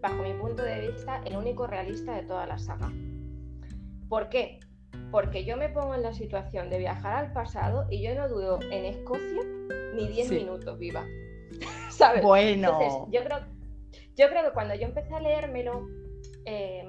bajo 0.00 0.22
mi 0.22 0.32
punto 0.34 0.62
de 0.62 0.88
vista, 0.88 1.22
el 1.24 1.36
único 1.36 1.66
realista 1.66 2.14
de 2.14 2.22
toda 2.22 2.46
la 2.46 2.58
saga. 2.58 2.92
¿Por 4.08 4.28
qué? 4.28 4.60
Porque 5.10 5.44
yo 5.44 5.56
me 5.56 5.68
pongo 5.68 5.94
en 5.94 6.02
la 6.02 6.12
situación 6.12 6.70
de 6.70 6.78
viajar 6.78 7.24
al 7.24 7.32
pasado 7.32 7.86
y 7.90 8.02
yo 8.02 8.14
no 8.14 8.28
dudo 8.28 8.58
en 8.70 8.84
Escocia 8.84 9.42
ni 9.94 10.08
10 10.08 10.30
minutos 10.30 10.78
viva. 10.78 11.04
¿Sabes? 11.90 12.22
Bueno. 12.22 13.08
yo 13.10 13.24
creo, 13.24 13.38
yo 14.16 14.28
creo 14.28 14.44
que 14.44 14.52
cuando 14.52 14.74
yo 14.74 14.86
empecé 14.86 15.14
a 15.14 15.20
leérmelo, 15.20 15.86
eh, 16.44 16.84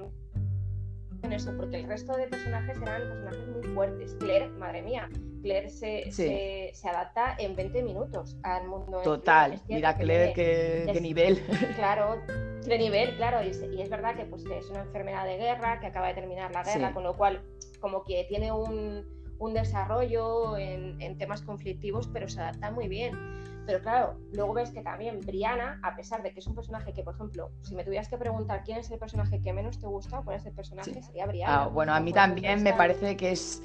en 1.22 1.32
eso, 1.32 1.52
porque 1.56 1.76
el 1.76 1.88
resto 1.88 2.16
de 2.16 2.28
personajes 2.28 2.80
eran 2.80 3.02
personajes 3.02 3.48
muy 3.48 3.62
fuertes. 3.74 4.14
Claire, 4.20 4.48
madre 4.50 4.82
mía, 4.82 5.08
Claire 5.42 5.70
se, 5.70 6.10
se, 6.10 6.88
adapta 6.88 7.36
en 7.38 7.56
20 7.56 7.82
minutos 7.82 8.36
al 8.42 8.66
mundo. 8.66 9.00
Total, 9.02 9.60
mira 9.68 9.96
Claire 9.96 10.32
qué, 10.32 10.98
nivel. 11.00 11.42
Claro, 11.76 12.16
de 12.64 12.78
nivel, 12.78 13.16
claro, 13.16 13.42
y, 13.42 13.80
es 13.80 13.88
verdad 13.88 14.16
que, 14.16 14.24
pues, 14.24 14.44
es 14.44 14.70
una 14.70 14.80
enfermedad 14.80 15.24
de 15.24 15.36
guerra, 15.36 15.80
que 15.80 15.86
acaba 15.86 16.08
de 16.08 16.14
terminar 16.14 16.52
la 16.52 16.62
guerra, 16.62 16.92
con 16.92 17.02
lo 17.02 17.16
cual 17.16 17.42
como 17.80 18.04
que 18.04 18.24
tiene 18.28 18.52
un, 18.52 19.06
un 19.38 19.54
desarrollo 19.54 20.56
en, 20.56 21.00
en, 21.00 21.16
temas 21.16 21.42
conflictivos, 21.42 22.08
pero 22.12 22.28
se 22.28 22.40
adapta 22.40 22.70
muy 22.70 22.88
bien. 22.88 23.14
Pero 23.68 23.82
claro, 23.82 24.16
luego 24.32 24.54
ves 24.54 24.70
que 24.70 24.80
también 24.80 25.20
Brianna, 25.20 25.78
a 25.82 25.94
pesar 25.94 26.22
de 26.22 26.32
que 26.32 26.40
es 26.40 26.46
un 26.46 26.54
personaje 26.54 26.94
que, 26.94 27.02
por 27.02 27.14
ejemplo, 27.14 27.50
si 27.60 27.74
me 27.74 27.84
tuvieras 27.84 28.08
que 28.08 28.16
preguntar 28.16 28.62
quién 28.64 28.78
es 28.78 28.90
el 28.90 28.98
personaje 28.98 29.42
que 29.42 29.52
menos 29.52 29.78
te 29.78 29.86
gusta, 29.86 30.22
cuál 30.22 30.36
es 30.36 30.46
el 30.46 30.54
personaje, 30.54 31.02
sería 31.02 31.26
Brianna. 31.26 31.64
Ah, 31.64 31.66
bueno, 31.66 31.92
a 31.92 32.00
mí 32.00 32.10
también 32.10 32.62
me 32.62 32.72
parece 32.72 33.14
que 33.18 33.32
es 33.32 33.62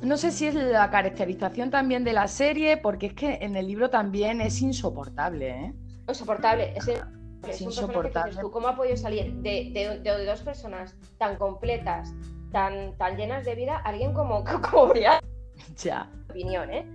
no 0.00 0.16
sé 0.16 0.30
si 0.30 0.46
es 0.46 0.54
la 0.54 0.88
caracterización 0.88 1.70
también 1.70 2.02
de 2.02 2.14
la 2.14 2.28
serie, 2.28 2.78
porque 2.78 3.08
es 3.08 3.12
que 3.12 3.34
en 3.42 3.56
el 3.56 3.66
libro 3.66 3.90
también 3.90 4.40
es 4.40 4.62
insoportable, 4.62 5.50
¿eh? 5.50 5.74
Insoportable, 6.08 6.72
es, 6.74 7.60
insoportable. 7.60 8.40
tú, 8.40 8.50
¿Cómo 8.50 8.68
ha 8.68 8.74
podido 8.74 8.96
salir 8.96 9.34
de, 9.34 10.00
dos 10.24 10.40
personas 10.40 10.96
tan 11.18 11.36
completas, 11.36 12.14
tan, 12.52 12.96
tan 12.96 13.18
llenas 13.18 13.44
de 13.44 13.54
vida, 13.54 13.76
alguien 13.84 14.14
como, 14.14 14.44
como 14.70 14.86
Brian? 14.86 15.20
Ya. 15.76 16.10
Opinión, 16.30 16.70
¿eh? 16.70 16.86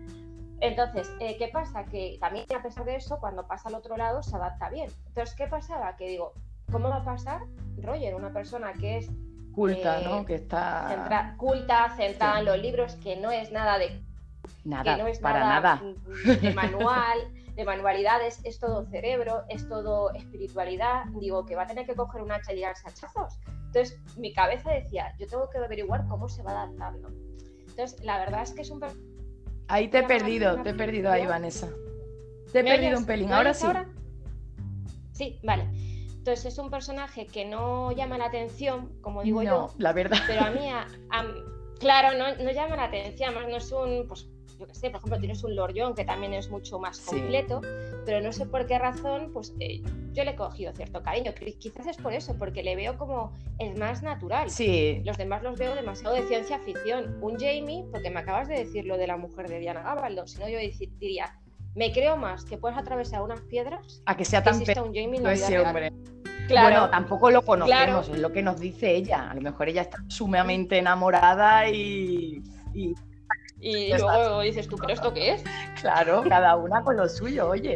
Entonces, 0.61 1.15
eh, 1.19 1.37
¿qué 1.37 1.47
pasa? 1.47 1.85
Que 1.85 2.17
también 2.19 2.45
a 2.55 2.61
pesar 2.61 2.85
de 2.85 2.95
eso, 2.95 3.19
cuando 3.19 3.47
pasa 3.47 3.69
al 3.69 3.75
otro 3.75 3.97
lado, 3.97 4.21
se 4.21 4.35
adapta 4.35 4.69
bien. 4.69 4.89
Entonces, 5.07 5.35
¿qué 5.35 5.47
pasaba? 5.47 5.95
Que 5.95 6.07
digo, 6.07 6.33
¿cómo 6.71 6.89
va 6.89 6.97
a 6.97 7.03
pasar 7.03 7.41
Roger, 7.81 8.13
una 8.13 8.31
persona 8.31 8.71
que 8.73 8.97
es 8.97 9.09
culta, 9.53 10.01
¿no? 10.01 10.23
Que 10.25 10.35
está 10.35 11.35
culta, 11.37 11.89
centrada 11.97 12.39
en 12.39 12.45
los 12.45 12.59
libros, 12.59 12.95
que 12.95 13.15
no 13.15 13.31
es 13.31 13.51
nada 13.51 13.79
de 13.79 14.01
nada, 14.63 14.97
no 14.97 15.07
es 15.07 15.19
para 15.19 15.39
nada, 15.39 15.81
de 16.41 16.51
manual, 16.53 17.19
de 17.55 17.65
manualidades, 17.65 18.39
es 18.43 18.59
todo 18.59 18.85
cerebro, 18.85 19.43
es 19.49 19.67
todo 19.67 20.13
espiritualidad. 20.13 21.05
Digo 21.19 21.45
que 21.45 21.55
va 21.55 21.63
a 21.63 21.67
tener 21.67 21.87
que 21.87 21.95
coger 21.95 22.21
un 22.21 22.31
hacha 22.31 22.53
y 22.53 22.61
darse 22.61 22.87
hachazos. 22.87 23.39
Entonces, 23.65 23.99
mi 24.17 24.31
cabeza 24.31 24.71
decía, 24.71 25.15
yo 25.17 25.27
tengo 25.27 25.49
que 25.49 25.57
averiguar 25.57 26.07
cómo 26.07 26.29
se 26.29 26.43
va 26.43 26.51
adaptando. 26.51 27.09
Entonces, 27.67 28.03
la 28.03 28.19
verdad 28.19 28.43
es 28.43 28.51
que 28.51 28.61
es 28.61 28.69
un 28.69 28.79
Ahí 29.71 29.87
te 29.87 29.99
he 29.99 30.03
perdido, 30.03 30.61
te 30.61 30.71
he 30.71 30.73
perdido 30.73 31.09
ahí, 31.09 31.25
Vanessa. 31.25 31.69
Te 32.51 32.59
he 32.59 32.63
perdido 32.65 32.99
un 32.99 33.05
pelín, 33.05 33.31
ahora 33.31 33.53
sí. 33.53 33.65
Sí, 35.13 35.39
vale. 35.43 35.63
Entonces 36.09 36.45
es 36.45 36.57
un 36.59 36.69
personaje 36.69 37.25
que 37.25 37.45
no 37.45 37.93
llama 37.93 38.17
la 38.17 38.25
atención, 38.25 38.91
como 39.01 39.23
digo 39.23 39.41
yo. 39.43 39.73
la 39.77 39.93
verdad. 39.93 40.17
Pero 40.27 40.41
a 40.41 40.51
mí, 40.51 40.67
claro, 41.79 42.17
no, 42.17 42.51
llama 42.51 42.75
la 42.75 42.83
atención, 42.83 43.33
no 43.33 43.55
es 43.55 43.71
un, 43.71 44.07
pues, 44.09 44.27
yo 44.61 44.67
qué 44.67 44.75
sé, 44.75 44.91
por 44.91 44.99
ejemplo, 44.99 45.17
tienes 45.17 45.43
un 45.43 45.55
Lord 45.55 45.73
John 45.75 45.95
que 45.95 46.05
también 46.05 46.35
es 46.35 46.51
mucho 46.51 46.77
más 46.77 46.99
completo, 46.99 47.61
pero 48.05 48.21
no 48.21 48.31
sé 48.31 48.45
por 48.45 48.67
qué 48.67 48.77
razón, 48.77 49.31
pues 49.33 49.55
eh, 49.59 49.81
yo 50.13 50.23
le 50.23 50.31
he 50.31 50.35
cogido 50.35 50.71
cierto 50.71 51.01
cariño. 51.01 51.33
Quizás 51.57 51.87
es 51.87 51.97
por 51.97 52.13
eso, 52.13 52.35
porque 52.37 52.61
le 52.61 52.75
veo 52.75 52.95
como 52.95 53.33
el 53.57 53.75
más 53.75 54.03
natural. 54.03 54.51
Sí. 54.51 55.01
Los 55.03 55.17
demás 55.17 55.41
los 55.41 55.57
veo 55.57 55.73
demasiado 55.73 56.13
de 56.13 56.27
ciencia 56.27 56.59
ficción. 56.59 57.17
Un 57.23 57.39
Jamie, 57.39 57.85
porque 57.91 58.11
me 58.11 58.19
acabas 58.19 58.47
de 58.49 58.59
decir 58.59 58.85
lo 58.85 58.97
de 58.97 59.07
la 59.07 59.17
mujer 59.17 59.49
de 59.49 59.57
Diana 59.57 59.81
Gabaldon, 59.81 60.27
si 60.27 60.37
no 60.37 60.47
yo 60.47 60.59
diría, 60.99 61.39
me 61.73 61.91
creo 61.91 62.15
más 62.15 62.45
que 62.45 62.59
puedes 62.59 62.77
atravesar 62.77 63.23
unas 63.23 63.41
piedras 63.41 64.03
a 64.05 64.15
que 64.15 64.25
sea 64.25 64.43
tan 64.43 64.63
que 64.63 64.79
un 64.79 64.93
Jamie 64.93 65.19
ese 65.33 65.59
hombre. 65.59 65.91
Claro, 66.47 66.67
bueno, 66.67 66.89
tampoco 66.91 67.31
lo 67.31 67.43
conocemos, 67.43 68.09
es 68.09 68.19
lo 68.19 68.31
que 68.31 68.43
nos 68.43 68.59
dice 68.59 68.91
ella. 68.91 69.31
A 69.31 69.33
lo 69.33 69.41
mejor 69.41 69.69
ella 69.69 69.81
está 69.81 70.03
sumamente 70.07 70.77
enamorada 70.77 71.67
y. 71.67 72.43
Y, 72.75 72.93
luego 73.61 74.41
dices 74.41 74.67
tú, 74.67 74.77
¿pero 74.77 74.93
esto 74.93 75.13
qué 75.13 75.33
es? 75.33 75.43
Claro, 75.79 76.23
cada 76.27 76.55
una 76.55 76.83
con 76.83 76.97
lo 76.97 77.07
suyo, 77.07 77.49
oye. 77.49 77.75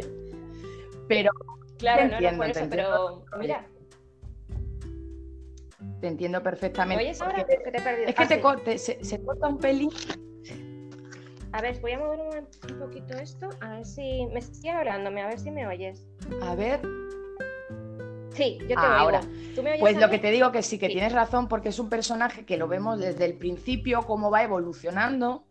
Pero. 1.08 1.30
Claro, 1.78 2.08
no, 2.08 2.20
no 2.20 2.36
por 2.38 2.46
eso, 2.46 2.66
pero 2.70 3.24
mira. 3.38 3.66
Te 6.00 6.08
entiendo 6.08 6.42
perfectamente. 6.42 7.02
¿Me 7.02 7.08
oyes 7.08 7.20
ahora? 7.20 7.44
te 7.44 7.54
he 7.54 7.58
perdido. 7.58 8.08
Es 8.08 8.14
que 8.14 8.40
ah, 8.42 8.56
te, 8.64 8.78
se, 8.78 9.04
se 9.04 9.22
corta 9.22 9.48
un 9.48 9.58
pelín 9.58 9.90
a 11.56 11.62
ver, 11.62 11.80
voy 11.80 11.92
a 11.92 11.98
mover 11.98 12.20
un, 12.20 12.78
poquito 12.78 13.16
esto, 13.16 13.48
a 13.60 13.70
ver 13.70 13.86
si 13.86 14.26
me 14.26 14.40
estoy 14.40 14.68
hablándome, 14.68 15.22
a 15.22 15.28
ver 15.28 15.38
si 15.38 15.50
me 15.50 15.66
oyes. 15.66 16.06
A 16.42 16.54
ver. 16.54 16.80
Sí, 18.34 18.58
yo 18.60 18.68
te 18.68 18.74
ah, 18.76 19.06
oigo. 19.06 19.16
Ahora. 19.16 19.20
pues 19.80 19.96
lo 19.96 20.10
que 20.10 20.18
te 20.18 20.30
digo 20.30 20.52
que 20.52 20.62
sí, 20.62 20.78
que 20.78 20.88
tienes 20.88 21.14
razón, 21.14 21.48
porque 21.48 21.70
es 21.70 21.78
un 21.78 21.88
personaje 21.88 22.44
que 22.44 22.58
lo 22.58 22.68
vemos 22.68 23.00
desde 23.00 23.24
el 23.24 23.38
principio, 23.38 24.02
cómo 24.02 24.30
va 24.30 24.42
evolucionando, 24.42 25.44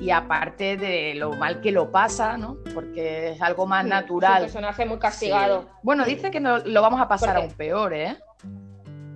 y 0.00 0.10
aparte 0.10 0.76
de 0.76 1.14
lo 1.14 1.32
mal 1.32 1.60
que 1.60 1.72
lo 1.72 1.90
pasa, 1.90 2.36
¿no? 2.36 2.58
Porque 2.74 3.30
es 3.30 3.42
algo 3.42 3.66
más 3.66 3.86
natural. 3.86 4.34
Es 4.34 4.40
un 4.40 4.44
personaje 4.46 4.86
muy 4.86 4.98
castigado. 4.98 5.68
Bueno, 5.82 6.04
dice 6.04 6.30
que 6.30 6.40
no, 6.40 6.58
lo 6.58 6.82
vamos 6.82 7.00
a 7.00 7.08
pasar 7.08 7.36
aún 7.36 7.52
peor, 7.52 7.94
¿eh? 7.94 8.16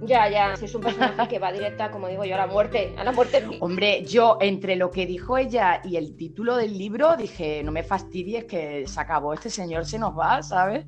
Ya, 0.03 0.29
ya, 0.29 0.57
si 0.57 0.67
es 0.67 0.75
un 0.75 0.83
personaje 0.83 1.29
que 1.29 1.39
va 1.41 1.51
directa, 1.51 1.91
como 1.91 2.07
digo 2.09 2.25
yo, 2.25 2.37
a 2.37 2.39
la 2.39 2.47
muerte, 2.47 2.95
a 2.97 3.03
la 3.03 3.11
muerte. 3.11 3.45
Hombre, 3.61 4.05
yo 4.05 4.39
entre 4.41 4.77
lo 4.77 4.91
que 4.91 5.07
dijo 5.07 5.37
ella 5.37 5.81
y 5.85 5.97
el 5.97 6.17
título 6.17 6.57
del 6.57 6.79
libro 6.79 7.17
dije, 7.17 7.63
no 7.65 7.73
me 7.73 7.83
fastidies 7.83 8.45
que 8.45 8.87
se 8.87 9.01
acabó, 9.01 9.35
este 9.35 9.51
señor 9.51 9.87
se 9.87 9.99
nos 9.99 10.17
va, 10.17 10.43
¿sabes? 10.43 10.87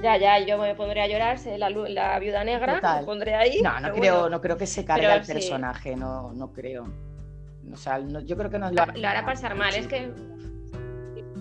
Ya, 0.00 0.16
ya, 0.16 0.38
yo 0.38 0.56
me 0.58 0.74
pondré 0.76 1.02
a 1.02 1.08
llorar, 1.08 1.38
la, 1.58 1.68
la 1.68 2.18
viuda 2.20 2.44
negra, 2.44 2.80
me 3.00 3.04
pondré 3.04 3.34
ahí. 3.34 3.60
No, 3.60 3.80
no 3.80 3.92
creo, 3.92 4.30
no 4.30 4.40
creo 4.40 4.56
que 4.56 4.66
se 4.66 4.84
cargue 4.84 5.12
el 5.12 5.26
personaje, 5.26 5.96
no, 5.96 6.32
no 6.32 6.52
creo. 6.52 7.09
O 7.72 7.76
sea, 7.76 8.00
yo 8.00 8.36
creo 8.36 8.50
que 8.50 8.58
nos 8.58 8.72
lo, 8.72 8.84
lo 8.86 9.08
hará 9.08 9.24
pasar 9.24 9.56
mal, 9.56 9.74
es 9.74 9.86
que 9.86 10.12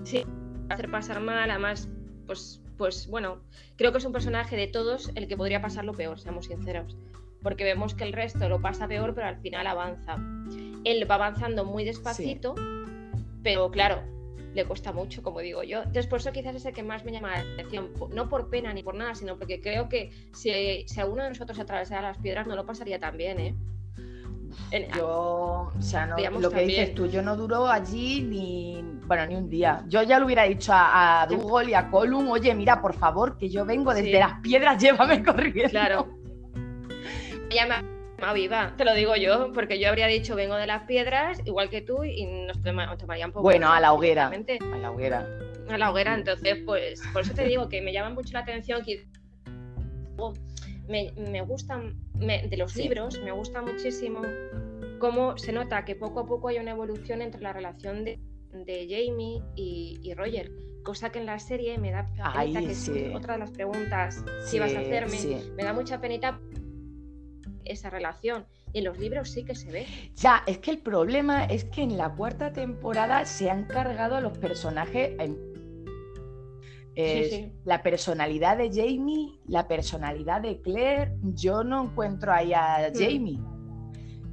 sí, 0.04 0.26
hacer 0.70 0.90
pasar 0.90 1.20
mal, 1.22 1.50
además, 1.50 1.88
pues, 2.26 2.62
pues 2.78 3.08
bueno, 3.08 3.42
creo 3.76 3.92
que 3.92 3.98
es 3.98 4.06
un 4.06 4.14
personaje 4.14 4.56
de 4.56 4.68
todos 4.68 5.12
el 5.16 5.28
que 5.28 5.38
podría 5.38 5.62
pasarlo 5.62 5.94
peor, 5.94 6.20
seamos 6.20 6.46
sinceros. 6.46 6.96
Porque 7.42 7.64
vemos 7.64 7.94
que 7.94 8.04
el 8.04 8.14
resto 8.14 8.50
lo 8.50 8.62
pasa 8.62 8.88
peor, 8.88 9.16
pero 9.16 9.28
al 9.28 9.38
final 9.38 9.66
avanza. 9.66 10.18
Él 10.84 11.10
va 11.10 11.16
avanzando 11.16 11.64
muy 11.64 11.86
despacito, 11.86 12.54
pero 13.44 13.72
claro, 13.72 14.04
le 14.54 14.66
cuesta 14.66 14.92
mucho, 14.92 15.24
como 15.24 15.40
digo 15.40 15.64
yo. 15.64 15.80
Entonces, 15.80 16.08
por 16.08 16.20
eso 16.20 16.32
quizás 16.32 16.56
es 16.56 16.66
el 16.66 16.74
que 16.74 16.84
más 16.84 17.06
me 17.06 17.14
llama 17.14 17.32
la 17.32 17.54
atención, 17.54 17.92
no 18.14 18.28
por 18.28 18.50
pena 18.50 18.74
ni 18.74 18.84
por 18.84 18.96
nada, 18.96 19.16
sino 19.16 19.38
porque 19.38 19.62
creo 19.62 19.88
que 19.88 20.12
si, 20.34 20.86
si 20.86 21.00
alguno 21.00 21.24
de 21.24 21.30
nosotros 21.30 21.60
atravesara 21.60 22.02
las 22.10 22.18
piedras 22.18 22.46
no 22.48 22.56
lo 22.56 22.66
pasaría 22.66 23.00
tan 23.00 23.16
bien, 23.16 23.40
¿eh? 23.40 23.56
Yo, 24.96 25.72
o 25.78 25.82
sea, 25.82 26.06
lo 26.06 26.50
que 26.50 26.62
dices 26.62 26.94
tú, 26.94 27.08
yo 27.08 27.22
no 27.22 27.36
duró 27.36 27.68
allí 27.68 28.22
ni, 28.22 28.82
bueno, 29.06 29.26
ni 29.28 29.36
un 29.36 29.50
día. 29.50 29.84
Yo 29.88 30.04
ya 30.04 30.20
lo 30.20 30.26
hubiera 30.26 30.44
dicho 30.44 30.72
a, 30.74 31.22
a 31.22 31.28
Dougal 31.28 31.70
y 31.70 31.74
a 31.74 31.90
Colum, 31.90 32.30
oye, 32.30 32.54
mira, 32.54 32.82
por 32.82 32.94
favor, 32.94 33.38
que 33.38 33.50
yo 33.50 33.66
vengo 33.66 33.94
desde 33.94 34.20
las 34.20 34.40
piedras, 34.42 34.78
llévame 34.82 35.24
corriendo. 35.24 35.70
Claro. 35.70 36.08
Ya 37.50 37.66
me 37.66 38.34
viva, 38.34 38.74
te 38.78 38.86
lo 38.86 38.94
digo 38.94 39.16
yo, 39.16 39.52
porque 39.54 39.80
yo 39.80 39.90
habría 39.90 40.08
dicho 40.08 40.36
vengo 40.36 40.56
de 40.56 40.68
las 40.68 40.84
piedras, 40.84 41.42
igual 41.46 41.70
que 41.70 41.82
tú, 41.82 42.04
y 42.04 42.26
nos, 42.26 42.62
tomaría 42.62 43.26
un 43.26 43.32
poco. 43.32 43.44
Bueno, 43.44 43.72
a 43.72 43.80
la 43.80 43.94
hoguera. 43.94 44.28
A 44.28 44.78
la 44.78 44.92
hoguera. 44.92 45.28
A 45.70 45.78
la 45.78 45.92
hoguera, 45.92 46.14
entonces, 46.16 46.58
pues, 46.66 47.02
por 47.14 47.22
eso 47.22 47.34
te 47.34 47.46
digo 47.46 47.70
que 47.70 47.82
me 47.82 47.94
llama 47.94 48.10
mucho 48.10 48.34
la 48.34 48.40
atención 48.40 48.84
que 48.84 49.08
me, 50.90 51.12
me 51.16 51.42
gustan, 51.42 51.96
de 52.16 52.58
los 52.58 52.76
libros, 52.76 53.22
me 53.24 53.32
gusta 53.32 53.62
muchísimo 53.62 54.22
cómo 55.00 55.38
se 55.38 55.52
nota 55.52 55.86
que 55.86 55.96
poco 55.96 56.20
a 56.20 56.26
poco 56.26 56.50
hay 56.50 56.58
una 56.58 56.72
evolución 56.72 57.22
entre 57.22 57.42
la 57.42 57.54
relación 57.54 58.04
de, 58.04 58.20
Jamie 58.52 59.42
y, 59.56 60.14
Roger, 60.16 60.52
cosa 60.84 61.12
que 61.12 61.20
en 61.20 61.28
la 61.28 61.40
serie 61.40 61.78
me 61.78 61.92
da 61.92 62.06
penita, 62.06 62.60
que 62.60 62.72
es 62.72 63.16
otra 63.16 63.34
de 63.34 63.40
las 63.40 63.52
preguntas 63.52 64.24
que 64.52 64.60
vas 64.60 64.74
a 64.74 64.80
hacerme, 64.80 65.18
me 65.56 65.64
da 65.64 65.72
mucha 65.72 66.02
penita 66.02 66.40
esa 67.64 67.90
relación. 67.90 68.46
Y 68.72 68.80
en 68.80 68.86
los 68.86 69.00
libros 69.00 69.32
sí 69.32 69.44
que 69.44 69.56
se 69.56 69.72
ve. 69.72 69.88
Ya, 70.16 70.44
es 70.46 70.60
que 70.60 70.72
el 70.72 70.80
problema 70.80 71.46
es 71.46 71.66
que 71.66 71.82
en 71.82 71.98
la 71.98 72.14
cuarta 72.14 72.54
temporada 72.54 73.26
se 73.26 73.50
han 73.50 73.66
cargado 73.66 74.16
a 74.16 74.22
los 74.22 74.38
personajes 74.38 75.12
la 77.66 77.82
personalidad 77.82 78.58
de 78.58 78.70
Jamie, 78.70 79.40
la 79.48 79.68
personalidad 79.68 80.42
de 80.42 80.62
Claire, 80.62 81.14
yo 81.22 81.64
no 81.64 81.84
encuentro 81.84 82.32
ahí 82.32 82.54
a 82.54 82.90
hmm. 82.90 82.98
Jamie. 82.98 83.40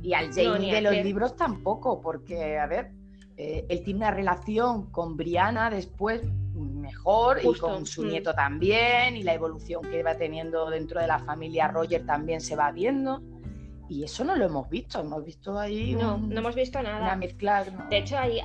Y 0.03 0.15
al 0.15 0.33
Jamie 0.33 0.73
de 0.73 0.81
los 0.81 0.95
libros 0.95 1.37
tampoco, 1.37 2.01
porque, 2.01 2.59
a 2.59 2.67
ver, 2.67 2.93
eh, 3.37 3.67
él 3.69 3.83
tiene 3.83 3.99
una 3.99 4.11
relación 4.11 4.91
con 4.91 5.17
Brianna 5.17 5.69
después 5.71 6.23
mejor 6.55 7.39
y 7.43 7.59
con 7.59 7.85
su 7.85 8.03
hmm. 8.03 8.09
nieto 8.09 8.35
también, 8.35 9.17
y 9.17 9.23
la 9.23 9.35
evolución 9.35 9.83
que 9.83 10.03
va 10.03 10.17
teniendo 10.17 10.71
dentro 10.71 11.01
de 11.01 11.07
la 11.07 11.19
familia 11.19 11.69
Roger 11.69 12.07
también 12.07 12.41
se 12.41 12.57
va 12.57 12.71
viendo. 12.73 13.23
Y 13.89 14.03
eso 14.03 14.25
no 14.25 14.35
lo 14.37 14.47
hemos 14.47 14.69
visto, 14.69 15.01
hemos 15.01 15.25
visto 15.25 15.59
ahí. 15.59 15.95
No, 15.95 16.19
no 16.19 16.39
hemos 16.39 16.55
visto 16.55 16.83
nada. 16.83 16.99
Una 16.99 17.17
De 17.89 17.99
hecho, 17.99 18.19
hay, 18.19 18.41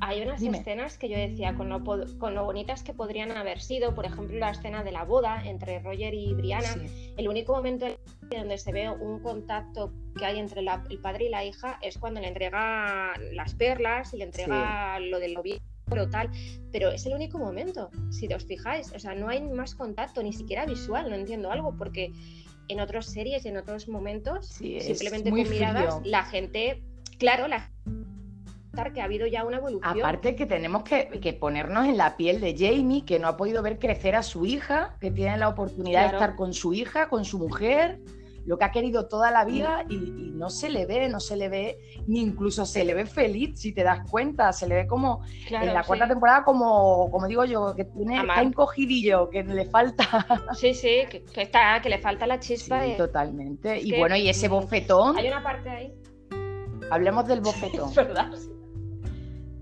hay 0.00 0.22
unas 0.22 0.42
escenas 0.42 0.96
que 0.96 1.08
yo 1.08 1.16
decía 1.16 1.54
con 1.54 1.68
lo, 1.68 1.84
con 2.18 2.34
lo, 2.34 2.44
bonitas 2.44 2.82
que 2.82 2.94
podrían 2.94 3.32
haber 3.32 3.60
sido, 3.60 3.94
por 3.94 4.06
ejemplo 4.06 4.38
la 4.38 4.50
escena 4.50 4.82
de 4.82 4.92
la 4.92 5.04
boda 5.04 5.42
entre 5.44 5.80
Roger 5.80 6.14
y 6.14 6.32
Brianna, 6.32 6.74
el 7.16 7.28
único 7.28 7.54
momento 7.54 7.86
donde 8.30 8.58
se 8.58 8.72
ve 8.72 8.88
un 8.88 9.20
contacto 9.20 9.92
que 10.16 10.24
hay 10.24 10.38
entre 10.38 10.60
el 10.60 10.98
padre 11.00 11.26
y 11.26 11.28
la 11.28 11.44
hija 11.44 11.78
es 11.82 11.98
cuando 11.98 12.20
le 12.20 12.28
entrega 12.28 13.12
las 13.32 13.54
perlas 13.54 14.14
y 14.14 14.18
le 14.18 14.24
entrega 14.24 14.98
lo 15.00 15.18
del 15.18 15.34
novio 15.34 15.56
o 15.90 16.08
tal, 16.08 16.30
pero 16.70 16.88
es 16.90 17.04
el 17.06 17.14
único 17.14 17.36
momento, 17.36 17.90
si 18.10 18.32
os 18.32 18.44
fijáis, 18.44 18.92
o 18.92 18.98
sea, 19.00 19.14
no 19.14 19.28
hay 19.28 19.42
más 19.42 19.74
contacto, 19.74 20.22
ni 20.22 20.32
siquiera 20.32 20.64
visual, 20.64 21.10
no 21.10 21.16
entiendo 21.16 21.50
algo, 21.50 21.76
porque 21.76 22.12
en 22.68 22.80
otras 22.80 23.06
series 23.06 23.44
y 23.44 23.48
en 23.48 23.56
otros 23.56 23.88
momentos, 23.88 24.46
simplemente 24.46 25.30
con 25.30 25.50
miradas, 25.50 26.00
la 26.04 26.24
gente, 26.24 26.84
claro, 27.18 27.48
la 27.48 27.72
que 28.92 29.00
ha 29.00 29.04
habido 29.04 29.26
ya 29.26 29.44
una 29.44 29.58
evolución. 29.58 30.00
Aparte 30.00 30.34
que 30.34 30.46
tenemos 30.46 30.82
que, 30.82 31.36
ponernos 31.38 31.86
en 31.86 31.96
la 31.96 32.16
piel 32.16 32.40
de 32.40 32.54
Jamie, 32.56 33.04
que 33.04 33.18
no 33.18 33.28
ha 33.28 33.36
podido 33.36 33.62
ver 33.62 33.78
crecer 33.78 34.16
a 34.16 34.22
su 34.22 34.46
hija, 34.46 34.96
que 35.00 35.10
tiene 35.10 35.36
la 35.36 35.48
oportunidad 35.48 36.08
de 36.08 36.14
estar 36.14 36.36
con 36.36 36.52
su 36.52 36.74
hija, 36.74 37.08
con 37.08 37.24
su 37.24 37.38
mujer, 37.38 38.00
lo 38.46 38.58
que 38.58 38.64
ha 38.64 38.72
querido 38.72 39.06
toda 39.06 39.30
la 39.30 39.44
vida 39.44 39.84
y, 39.88 39.96
no 40.40 40.48
se 40.48 40.70
le 40.70 40.86
ve, 40.86 41.08
no 41.08 41.20
se 41.20 41.36
le 41.36 41.48
ve, 41.48 41.78
ni 42.06 42.20
incluso 42.20 42.64
se 42.64 42.84
le 42.84 42.94
ve 42.94 43.04
feliz, 43.04 43.60
si 43.60 43.72
te 43.72 43.82
das 43.82 44.08
cuenta, 44.10 44.52
se 44.52 44.66
le 44.66 44.74
ve 44.74 44.86
como 44.86 45.22
en 45.50 45.74
la 45.74 45.82
cuarta 45.82 46.08
temporada 46.08 46.44
como, 46.44 47.10
como 47.10 47.26
digo 47.26 47.44
yo, 47.44 47.74
que 47.74 47.84
tiene, 47.84 48.18
está 48.18 48.40
encogidillo, 48.40 49.28
que 49.28 49.42
le 49.44 49.66
falta. 49.66 50.04
Sí, 50.54 50.74
sí, 50.74 51.02
que, 51.10 51.42
está, 51.42 51.80
que 51.82 51.88
le 51.88 51.98
falta 51.98 52.26
la 52.26 52.40
chispa. 52.40 52.82
Totalmente. 52.96 53.78
y 53.78 53.98
bueno, 53.98 54.16
y 54.16 54.28
ese 54.28 54.48
bofetón. 54.48 55.16
Hay 55.16 55.28
una 55.28 55.42
parte 55.42 55.68
ahí. 55.68 55.94
Hablemos 56.90 57.26
del 57.28 57.40
bofetón. 57.42 57.90
es 57.90 57.94
verdad. 57.94 58.30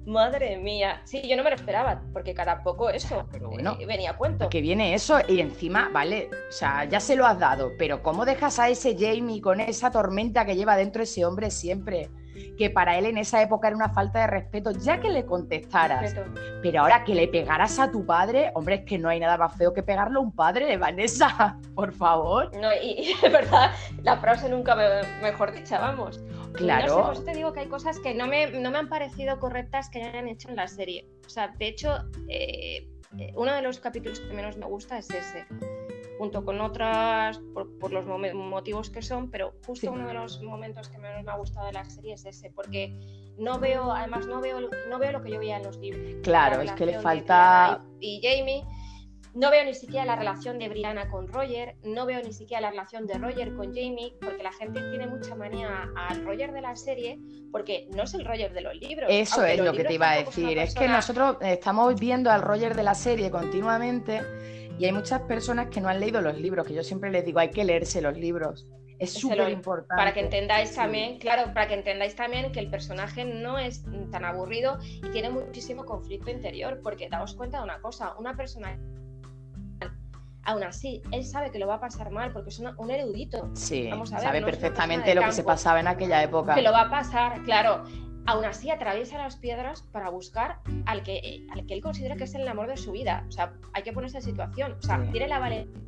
Madre 0.09 0.57
mía. 0.57 1.03
Sí, 1.05 1.21
yo 1.29 1.37
no 1.37 1.44
me 1.44 1.51
lo 1.51 1.57
esperaba, 1.57 2.01
porque 2.14 2.33
cada 2.33 2.62
poco 2.62 2.88
eso 2.88 3.29
pero 3.31 3.51
bueno, 3.51 3.77
eh, 3.79 3.85
venía 3.85 4.12
a 4.12 4.16
cuento. 4.16 4.49
Que 4.49 4.62
viene 4.62 4.94
eso 4.94 5.18
y 5.29 5.40
encima, 5.40 5.90
vale, 5.92 6.31
o 6.49 6.51
sea, 6.51 6.87
ya 6.87 6.99
se 6.99 7.14
lo 7.14 7.27
has 7.27 7.38
dado, 7.38 7.73
pero 7.79 8.03
¿cómo 8.03 8.25
dejas 8.25 8.59
a 8.59 8.71
ese 8.71 8.97
Jamie 8.99 9.42
con 9.42 9.61
esa 9.61 9.90
tormenta 9.90 10.47
que 10.47 10.57
lleva 10.57 10.77
dentro 10.77 11.03
ese 11.03 11.27
hombre 11.27 11.51
siempre? 11.51 12.09
Que 12.57 12.71
para 12.71 12.97
él 12.97 13.05
en 13.05 13.18
esa 13.18 13.42
época 13.42 13.68
era 13.68 13.77
una 13.77 13.90
falta 13.90 14.21
de 14.21 14.29
respeto, 14.29 14.71
ya 14.71 14.99
que 14.99 15.11
le 15.11 15.27
contestaras. 15.27 16.14
Pero 16.62 16.81
ahora 16.81 17.05
que 17.05 17.14
le 17.14 17.29
pegaras 17.29 17.79
a 17.79 17.90
tu 17.90 18.07
padre, 18.07 18.51
hombre, 18.55 18.77
es 18.77 18.85
que 18.85 18.97
no 18.97 19.11
hay 19.11 19.21
nada 19.21 19.37
más 19.37 19.57
feo 19.57 19.75
que 19.75 19.83
pegarle 19.83 20.16
a 20.16 20.21
un 20.21 20.33
padre, 20.33 20.79
Vanessa, 20.79 21.59
por 21.75 21.92
favor. 21.92 22.51
No, 22.57 22.68
y, 22.83 23.14
de 23.21 23.29
verdad, 23.29 23.73
la 24.03 24.16
frase 24.16 24.49
nunca 24.49 24.75
mejor 25.21 25.53
dicha, 25.53 25.79
vamos. 25.79 26.21
Claro. 26.54 27.02
por 27.02 27.12
eso 27.14 27.24
te 27.24 27.32
digo 27.34 27.52
que 27.52 27.61
hay 27.61 27.68
cosas 27.68 27.98
que 28.00 28.14
no 28.14 28.26
me, 28.26 28.44
han 28.44 28.88
parecido 28.88 29.38
correctas 29.38 29.88
que 29.90 30.02
hayan 30.02 30.28
hecho 30.28 30.48
en 30.48 30.56
la 30.56 30.68
serie. 30.68 31.06
O 31.26 31.28
sea, 31.28 31.48
de 31.48 31.68
hecho, 31.68 31.96
eh, 32.28 32.88
eh, 33.18 33.32
uno 33.37 33.52
de 33.54 33.62
los 33.62 33.78
capítulos 33.78 34.20
que 34.20 34.34
menos 34.34 34.56
me 34.56 34.66
gusta 34.66 34.98
es 34.98 35.11
ese, 35.11 35.46
junto 36.18 36.44
con 36.44 36.61
otras, 36.61 37.40
por, 37.54 37.92
los 37.92 38.06
motivos 38.34 38.90
que 38.90 39.02
son, 39.02 39.30
pero 39.30 39.54
justo 39.66 39.90
uno 39.90 40.06
de 40.06 40.14
los 40.14 40.42
momentos 40.42 40.88
que 40.88 40.98
menos 40.98 41.24
me 41.24 41.30
ha 41.30 41.37
gustado 41.37 41.66
de 41.66 41.72
la 41.72 41.84
serie 41.84 42.14
es 42.14 42.24
ese, 42.26 42.50
porque 42.50 42.92
no 43.38 43.58
veo, 43.58 43.92
además 43.92 44.26
no 44.26 44.40
veo, 44.40 44.68
no 44.88 44.98
veo 44.98 45.12
lo 45.12 45.22
que 45.22 45.30
yo 45.30 45.38
veía 45.38 45.56
en 45.56 45.62
los 45.62 45.78
libros. 45.78 46.22
Claro, 46.22 46.61
es 46.61 46.72
que 46.72 46.87
le 46.87 47.00
falta... 47.00 47.82
y 48.00 48.20
Jamie 48.22 48.64
no 49.34 49.50
veo 49.50 49.64
ni 49.64 49.74
siquiera 49.74 50.04
la 50.04 50.16
relación 50.16 50.58
de 50.58 50.68
Brianna 50.68 51.08
con 51.10 51.28
Roger, 51.28 51.76
no 51.84 52.06
veo 52.06 52.22
ni 52.22 52.32
siquiera 52.32 52.60
la 52.60 52.70
relación 52.70 53.06
de 53.06 53.14
Roger 53.14 53.54
con 53.54 53.66
Jamie, 53.66 54.14
porque 54.20 54.42
la 54.42 54.52
gente 54.52 54.80
tiene 54.90 55.06
mucha 55.06 55.34
manía 55.34 55.90
al 55.96 56.24
Roger 56.24 56.52
de 56.52 56.60
la 56.60 56.76
serie, 56.76 57.18
porque 57.52 57.88
no 57.94 58.04
es 58.04 58.14
el 58.14 58.24
Roger 58.24 58.52
de 58.52 58.60
los 58.60 58.74
libros. 58.76 59.08
Eso 59.10 59.44
es 59.44 59.60
lo 59.60 59.72
que 59.72 59.84
te 59.84 59.94
iba 59.94 60.10
a 60.10 60.16
decir, 60.16 60.58
es 60.58 60.74
que 60.74 60.88
nosotros 60.88 61.36
estamos 61.40 61.98
viendo 61.98 62.30
al 62.30 62.42
Roger 62.42 62.74
de 62.74 62.82
la 62.82 62.94
serie 62.94 63.30
continuamente 63.30 64.22
y 64.78 64.84
hay 64.84 64.92
muchas 64.92 65.22
personas 65.22 65.68
que 65.68 65.80
no 65.80 65.88
han 65.88 65.98
leído 65.98 66.20
los 66.20 66.38
libros, 66.38 66.66
que 66.66 66.74
yo 66.74 66.84
siempre 66.84 67.10
les 67.10 67.24
digo, 67.24 67.40
hay 67.40 67.50
que 67.50 67.64
leerse 67.64 68.00
los 68.00 68.16
libros. 68.16 68.66
Es 68.98 69.12
súper 69.12 69.50
importante. 69.50 69.94
Para 69.96 70.12
que 70.12 70.20
entendáis 70.20 70.74
también, 70.74 71.18
claro, 71.18 71.52
para 71.54 71.68
que 71.68 71.74
entendáis 71.74 72.16
también 72.16 72.50
que 72.50 72.58
el 72.58 72.68
personaje 72.68 73.24
no 73.24 73.58
es 73.58 73.84
tan 74.10 74.24
aburrido 74.24 74.78
y 74.82 75.08
tiene 75.10 75.30
muchísimo 75.30 75.84
conflicto 75.84 76.30
interior, 76.30 76.80
porque 76.82 77.08
daos 77.08 77.34
cuenta 77.34 77.58
de 77.58 77.64
una 77.64 77.80
cosa, 77.80 78.16
una 78.18 78.36
persona 78.36 78.78
aún 80.44 80.62
así, 80.62 81.03
él 81.12 81.24
sabe 81.24 81.51
que 81.51 81.59
lo 81.59 81.66
va 81.66 81.74
a 81.74 81.81
pasar 81.81 82.11
mal 82.11 82.33
porque 82.33 82.51
es 82.51 82.59
un 82.59 82.90
erudito. 82.90 83.51
Sí, 83.55 83.90
sabe 84.05 84.42
perfectamente 84.42 85.14
lo 85.14 85.22
que 85.22 85.33
se 85.33 85.44
pasaba 85.44 85.81
en 85.81 85.88
aquella 85.88 86.22
época. 86.22 86.55
Que 86.55 86.62
lo 86.62 86.72
va 86.72 86.83
a 86.83 86.90
pasar, 86.90 87.42
claro. 87.42 87.85
Aún 88.27 88.44
así 88.44 88.70
atraviesa 88.70 89.16
las 89.16 89.37
piedras 89.37 89.83
para 89.90 90.11
buscar 90.11 90.59
al 90.85 91.03
que, 91.03 91.46
al 91.51 91.64
que 91.64 91.72
él 91.72 91.81
considera 91.81 92.16
que 92.16 92.24
es 92.24 92.35
el 92.35 92.46
amor 92.46 92.68
de 92.68 92.77
su 92.77 92.92
vida. 92.92 93.24
O 93.27 93.31
sea, 93.31 93.55
hay 93.72 93.83
que 93.83 93.92
ponerse 93.92 94.18
en 94.18 94.22
situación. 94.22 94.77
O 94.79 94.83
sea, 94.83 95.03
tiene 95.12 95.29
la 95.29 95.38
valentía 95.38 95.81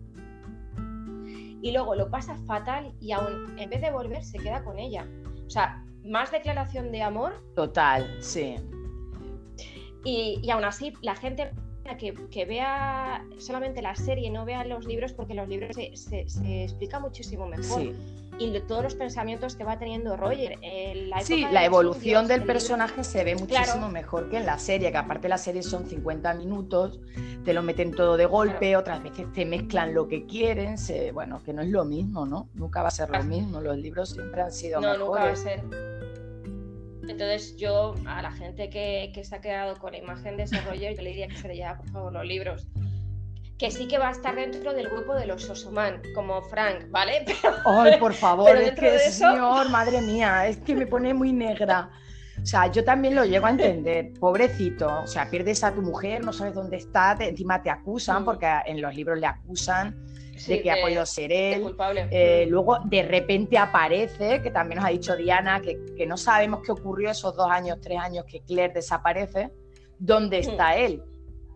y 1.62 1.72
luego 1.72 1.94
lo 1.94 2.10
pasa 2.10 2.34
fatal 2.46 2.92
y 3.00 3.12
aún 3.12 3.58
en 3.58 3.70
vez 3.70 3.80
de 3.80 3.90
volver 3.90 4.24
se 4.24 4.38
queda 4.38 4.64
con 4.64 4.78
ella. 4.78 5.06
O 5.46 5.50
sea, 5.50 5.84
más 6.04 6.30
declaración 6.30 6.90
de 6.92 7.02
amor. 7.02 7.44
Total, 7.54 8.16
sí. 8.20 8.56
Y, 10.04 10.40
y 10.42 10.50
aún 10.50 10.64
así 10.64 10.94
la 11.02 11.14
gente 11.14 11.50
que, 11.98 12.44
vea 12.44 13.24
solamente 13.38 13.82
la 13.82 13.94
serie, 13.94 14.30
no 14.30 14.44
vea 14.44 14.64
los 14.64 14.86
libros, 14.86 15.12
porque 15.12 15.34
los 15.34 15.48
libros 15.48 15.76
se, 15.76 16.26
explica 16.62 17.00
muchísimo 17.00 17.46
mejor. 17.46 17.92
y 18.38 18.58
todos 18.60 18.82
los 18.82 18.94
pensamientos 18.94 19.54
que 19.54 19.64
va 19.64 19.78
teniendo 19.78 20.16
Roger. 20.16 20.58
La 21.08 21.20
sí, 21.20 21.46
la 21.50 21.64
evolución 21.64 22.26
del 22.26 22.44
personaje 22.44 23.04
se 23.04 23.24
ve 23.24 23.34
muchísimo 23.34 23.88
mejor 23.88 24.30
que 24.30 24.38
en 24.38 24.46
la 24.46 24.58
serie, 24.58 24.90
que 24.90 24.98
aparte 24.98 25.28
la 25.28 25.38
serie 25.38 25.62
son 25.62 25.86
50 25.86 26.34
minutos, 26.34 27.00
te 27.44 27.52
lo 27.52 27.62
meten 27.62 27.92
todo 27.92 28.16
de 28.16 28.26
golpe, 28.26 28.76
otras 28.76 29.02
veces 29.02 29.32
te 29.32 29.44
mezclan 29.44 29.94
lo 29.94 30.08
que 30.08 30.26
quieren, 30.26 30.76
bueno, 31.12 31.42
que 31.44 31.52
no 31.52 31.62
es 31.62 31.68
lo 31.68 31.84
mismo, 31.84 32.26
¿no? 32.26 32.48
Nunca 32.54 32.82
va 32.82 32.88
a 32.88 32.92
ser 32.92 33.10
lo 33.10 33.22
mismo, 33.24 33.60
los 33.60 33.76
libros 33.76 34.10
siempre 34.10 34.42
han 34.42 34.52
sido 34.52 34.80
no, 34.80 34.96
Nunca 34.96 35.24
va 35.24 35.30
a 35.30 35.36
ser. 35.36 35.99
Entonces 37.10 37.56
yo 37.56 37.94
a 38.06 38.22
la 38.22 38.32
gente 38.32 38.70
que, 38.70 39.10
que 39.14 39.24
se 39.24 39.34
ha 39.34 39.40
quedado 39.40 39.78
con 39.78 39.92
la 39.92 39.98
imagen 39.98 40.36
de 40.36 40.44
ese 40.44 40.60
Roger, 40.60 40.96
yo 40.96 41.02
le 41.02 41.10
diría 41.10 41.28
que 41.28 41.36
se 41.36 41.48
leyera 41.48 41.76
por 41.76 41.90
favor 41.90 42.12
los 42.12 42.24
libros 42.24 42.66
que 43.60 43.70
sí 43.70 43.86
que 43.86 43.98
va 43.98 44.08
a 44.08 44.12
estar 44.12 44.34
dentro 44.34 44.72
del 44.72 44.88
grupo 44.88 45.14
de 45.14 45.26
los 45.26 45.42
Sosoman, 45.42 46.00
como 46.14 46.40
Frank, 46.40 46.86
¿vale? 46.88 47.26
Ay, 47.66 47.98
por 47.98 48.14
favor, 48.14 48.56
es 48.56 48.72
que, 48.72 48.98
señor, 49.00 49.68
madre 49.68 50.00
mía, 50.00 50.46
es 50.46 50.56
que 50.56 50.74
me 50.74 50.86
pone 50.86 51.12
muy 51.12 51.30
negra. 51.30 51.90
O 52.42 52.46
sea, 52.46 52.68
yo 52.68 52.82
también 52.84 53.14
lo 53.14 53.26
llego 53.26 53.44
a 53.44 53.50
entender, 53.50 54.14
pobrecito. 54.18 55.02
O 55.02 55.06
sea, 55.06 55.28
pierdes 55.28 55.62
a 55.62 55.74
tu 55.74 55.82
mujer, 55.82 56.24
no 56.24 56.32
sabes 56.32 56.54
dónde 56.54 56.78
está, 56.78 57.14
encima 57.20 57.62
te 57.62 57.68
acusan, 57.68 58.22
mm. 58.22 58.24
porque 58.24 58.48
en 58.64 58.80
los 58.80 58.94
libros 58.94 59.18
le 59.18 59.26
acusan 59.26 59.94
de 60.46 60.62
que 60.62 60.70
ha 60.70 60.80
podido 60.80 61.04
ser 61.06 61.32
él. 61.32 61.74
Eh, 62.10 62.46
luego 62.48 62.78
de 62.84 63.02
repente 63.02 63.58
aparece, 63.58 64.42
que 64.42 64.50
también 64.50 64.78
nos 64.78 64.86
ha 64.86 64.90
dicho 64.90 65.16
Diana, 65.16 65.60
que, 65.60 65.78
que, 65.96 66.06
no 66.06 66.16
sabemos 66.16 66.60
qué 66.64 66.72
ocurrió 66.72 67.10
esos 67.10 67.36
dos 67.36 67.50
años, 67.50 67.78
tres 67.80 67.98
años 67.98 68.24
que 68.26 68.40
Claire 68.40 68.74
desaparece, 68.74 69.50
¿dónde 69.98 70.38
mm. 70.38 70.40
está 70.40 70.76
él? 70.76 71.02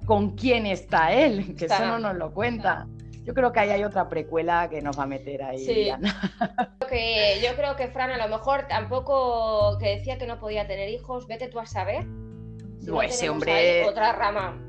con 0.04 0.30
quién 0.30 0.66
está 0.66 1.12
él, 1.12 1.54
que 1.58 1.66
eso 1.66 1.86
no 1.86 1.98
nos 1.98 2.16
lo 2.16 2.32
cuenta. 2.32 2.86
Yo 3.24 3.32
creo 3.32 3.52
que 3.52 3.60
ahí 3.60 3.70
hay 3.70 3.84
otra 3.84 4.08
precuela 4.10 4.68
que 4.68 4.82
nos 4.82 4.98
va 4.98 5.04
a 5.04 5.06
meter 5.06 5.42
ahí. 5.42 5.64
Sí. 5.64 5.90
Que 6.88 7.40
yo 7.42 7.56
creo 7.56 7.74
que 7.76 7.88
Fran 7.88 8.10
a 8.10 8.18
lo 8.18 8.28
mejor 8.28 8.68
tampoco 8.68 9.78
que 9.78 9.96
decía 9.96 10.18
que 10.18 10.26
no 10.26 10.38
podía 10.38 10.66
tener 10.68 10.90
hijos, 10.90 11.26
vete 11.26 11.48
tú 11.48 11.58
a 11.58 11.66
saber. 11.66 12.04
no, 12.06 13.02
ese 13.02 13.30
hombre. 13.30 13.84
Otra 13.86 14.12
rama. 14.12 14.60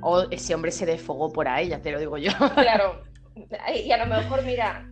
O 0.00 0.22
ese 0.30 0.54
hombre 0.54 0.72
se 0.72 0.86
desfogó 0.86 1.30
por 1.30 1.46
ahí, 1.46 1.68
ya 1.68 1.80
te 1.82 1.92
lo 1.92 2.00
digo 2.00 2.16
yo. 2.16 2.32
Claro. 2.54 3.02
Y 3.84 3.92
a 3.92 4.04
lo 4.04 4.06
mejor, 4.06 4.44
mira, 4.44 4.88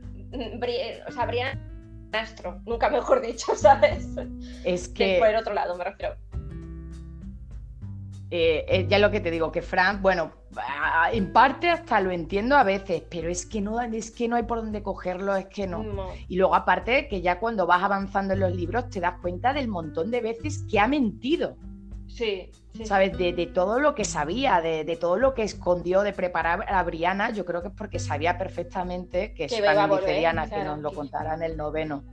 o 1.07 1.13
sea, 1.13 1.27
Brian 1.27 2.09
Astro, 2.13 2.61
nunca 2.65 2.89
mejor 2.91 3.21
dicho, 3.21 3.55
¿sabes? 3.57 4.07
Es 4.65 4.89
que. 4.89 5.19
Por 5.19 5.29
el 5.29 5.37
otro 5.37 5.55
lado, 5.55 5.77
me 5.77 5.85
refiero. 5.85 6.17
Eh, 8.31 8.65
eh, 8.69 8.87
ya 8.89 8.99
lo 8.99 9.11
que 9.11 9.21
te 9.21 9.31
digo, 9.31 9.53
que 9.53 9.63
Frank, 9.63 10.03
bueno, 10.03 10.33
en 11.13 11.33
parte 11.33 11.71
hasta 11.71 12.01
lo 12.01 12.11
entiendo 12.11 12.57
a 12.57 12.65
veces, 12.65 13.03
pero 13.09 13.29
es 13.29 13.47
que 13.47 13.61
no, 13.61 13.81
es 13.81 14.11
que 14.11 14.27
no 14.27 14.35
hay 14.35 14.43
por 14.43 14.59
dónde 14.59 14.83
cogerlo, 14.83 15.37
es 15.37 15.47
que 15.47 15.69
no. 15.69 16.09
Y 16.27 16.37
luego 16.37 16.57
aparte 16.57 17.07
que 17.07 17.21
ya 17.21 17.39
cuando 17.39 17.67
vas 17.67 17.85
avanzando 17.85 18.35
en 18.35 18.41
los 18.41 18.55
libros 18.55 18.91
te 18.91 18.99
das 18.99 19.21
cuenta 19.21 19.53
del 19.53 19.69
montón 19.69 20.11
de 20.11 20.21
veces 20.21 20.65
que 20.69 20.81
ha 20.81 20.89
mentido. 20.89 21.57
Sí. 22.17 22.51
¿Sabes? 22.85 23.17
De, 23.19 23.51
todo 23.53 23.79
lo 23.79 23.95
que 23.95 24.05
sabía, 24.05 24.63
de, 24.63 24.97
todo 24.99 25.19
lo 25.19 25.35
que 25.35 25.43
escondió 25.43 26.01
de 26.01 26.15
preparar 26.15 26.65
a 26.67 26.83
Briana, 26.83 27.31
yo 27.31 27.45
creo 27.45 27.61
que 27.61 27.69
es 27.69 27.75
porque 27.75 27.99
sabía 27.99 28.39
perfectamente 28.39 29.35
que, 29.35 29.45
es 29.45 29.63
también 29.63 30.19
Diana, 30.19 30.49
que 30.49 30.65
nos 30.65 30.79
lo 30.79 30.93
contara 30.93 31.35
en 31.35 31.43
el 31.43 31.57
noveno 31.57 32.05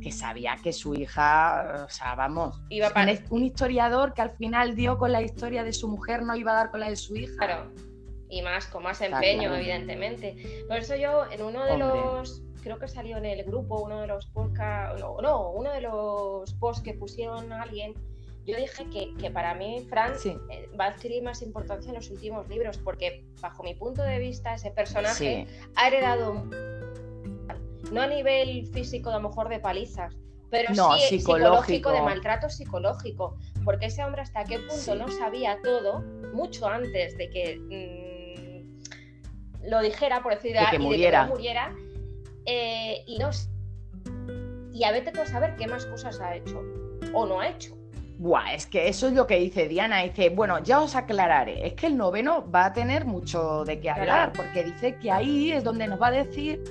que 0.00 0.12
sabía 0.12 0.56
que 0.62 0.72
su 0.72 0.94
hija, 0.94 1.84
o 1.84 1.90
sea, 1.90 2.14
vamos, 2.14 2.62
iba 2.68 2.90
para... 2.90 3.12
un, 3.30 3.42
historiador 3.42 4.14
que 4.14 4.22
al 4.22 4.30
final 4.36 4.76
dio 4.76 4.96
con 4.98 5.10
la 5.10 5.20
historia 5.20 5.64
de 5.64 5.72
su 5.72 5.88
mujer, 5.88 6.22
no 6.22 6.36
iba 6.36 6.52
a 6.52 6.54
dar 6.54 6.70
con 6.70 6.78
la 6.78 6.88
de 6.88 6.94
su 6.94 7.16
hija. 7.16 7.34
Claro, 7.36 7.72
y 8.28 8.40
más, 8.42 8.66
con 8.66 8.84
más 8.84 9.00
empeño, 9.00 9.52
evidentemente. 9.54 10.64
Por 10.68 10.78
eso 10.78 10.94
yo, 10.94 11.28
en 11.32 11.42
uno 11.42 11.64
de 11.64 11.76
los, 11.76 12.40
creo 12.62 12.78
que 12.78 12.86
salió 12.86 13.16
en 13.16 13.24
el 13.24 13.42
grupo, 13.44 13.82
uno 13.82 14.02
de 14.02 14.06
los 14.06 14.26
podcasts, 14.26 15.00
no, 15.00 15.20
no, 15.20 15.50
uno 15.50 15.72
de 15.72 15.80
los 15.80 16.54
posts 16.54 16.84
que 16.84 16.94
pusieron 16.94 17.52
a 17.52 17.62
alguien, 17.62 17.94
yo 18.50 18.56
dije 18.56 18.86
que, 18.90 19.14
que 19.16 19.30
para 19.30 19.54
mí 19.54 19.84
Fran 19.88 20.12
eh, 20.24 20.68
va 20.78 20.86
a 20.86 20.88
adquirir 20.88 21.22
más 21.22 21.42
importancia 21.42 21.90
en 21.90 21.96
los 21.96 22.10
últimos 22.10 22.48
libros, 22.48 22.78
porque 22.78 23.24
bajo 23.40 23.62
mi 23.62 23.74
punto 23.74 24.02
de 24.02 24.18
vista 24.18 24.54
ese 24.54 24.70
personaje 24.70 25.46
ha 25.76 25.88
heredado 25.88 26.44
no 27.90 28.02
a 28.02 28.06
nivel 28.06 28.66
físico, 28.68 29.10
a 29.10 29.14
lo 29.18 29.28
mejor 29.28 29.48
de 29.48 29.58
palizas, 29.58 30.14
pero 30.50 30.74
sí 30.74 31.18
psicológico. 31.18 31.92
de 31.92 32.02
maltrato 32.02 32.48
psicológico, 32.48 33.36
porque 33.64 33.86
ese 33.86 34.04
hombre 34.04 34.22
hasta 34.22 34.44
qué 34.44 34.58
punto 34.58 34.94
no 34.94 35.08
sabía 35.08 35.58
todo, 35.62 36.00
mucho 36.32 36.66
antes 36.66 37.16
de 37.16 37.30
que 37.30 38.66
mm, 39.64 39.68
lo 39.70 39.80
dijera, 39.80 40.22
por 40.22 40.34
decir, 40.34 40.56
de 40.56 40.66
que 40.70 40.78
muriera, 40.78 41.26
muriera 41.26 41.74
eh, 42.46 43.02
y 43.06 43.18
no 43.18 43.30
y 44.72 44.84
a 44.84 44.92
veces 44.92 45.28
saber 45.28 45.56
qué 45.56 45.66
más 45.66 45.84
cosas 45.86 46.20
ha 46.20 46.36
hecho 46.36 46.62
o 47.12 47.26
no 47.26 47.40
ha 47.40 47.48
hecho. 47.48 47.76
Buah, 48.20 48.52
es 48.52 48.66
que 48.66 48.86
eso 48.86 49.08
es 49.08 49.14
lo 49.14 49.26
que 49.26 49.38
dice 49.38 49.66
Diana. 49.66 50.02
Dice, 50.02 50.28
bueno, 50.28 50.62
ya 50.62 50.82
os 50.82 50.94
aclararé. 50.94 51.66
Es 51.66 51.72
que 51.72 51.86
el 51.86 51.96
noveno 51.96 52.50
va 52.50 52.66
a 52.66 52.72
tener 52.74 53.06
mucho 53.06 53.64
de 53.64 53.80
qué 53.80 53.88
hablar, 53.88 54.34
porque 54.34 54.62
dice 54.62 54.96
que 54.96 55.10
ahí 55.10 55.52
es 55.52 55.64
donde 55.64 55.86
nos 55.86 55.98
va 55.98 56.08
a 56.08 56.10
decir 56.10 56.62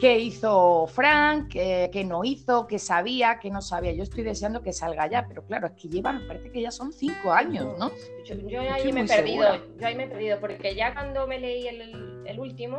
qué 0.00 0.16
hizo 0.20 0.86
Frank, 0.86 1.48
qué, 1.48 2.04
no 2.06 2.22
hizo, 2.22 2.68
qué 2.68 2.78
sabía, 2.78 3.40
qué 3.40 3.50
no 3.50 3.62
sabía. 3.62 3.94
Yo 3.94 4.04
estoy 4.04 4.22
deseando 4.22 4.62
que 4.62 4.72
salga 4.72 5.08
ya, 5.08 5.26
pero 5.26 5.44
claro, 5.44 5.66
es 5.66 5.72
que 5.72 5.88
llevan, 5.88 6.24
parece 6.28 6.52
que 6.52 6.62
ya 6.62 6.70
son 6.70 6.92
cinco 6.92 7.32
años, 7.32 7.76
¿no? 7.80 7.90
Yo, 8.24 8.60
ahí 8.60 8.92
me 8.92 9.00
he 9.00 9.06
perdido, 9.06 9.56
yo 9.80 9.86
ahí 9.88 9.96
me 9.96 10.04
he 10.04 10.08
perdido, 10.08 10.38
porque 10.38 10.76
ya 10.76 10.94
cuando 10.94 11.26
me 11.26 11.40
leí 11.40 11.66
el, 11.66 12.38
último, 12.38 12.78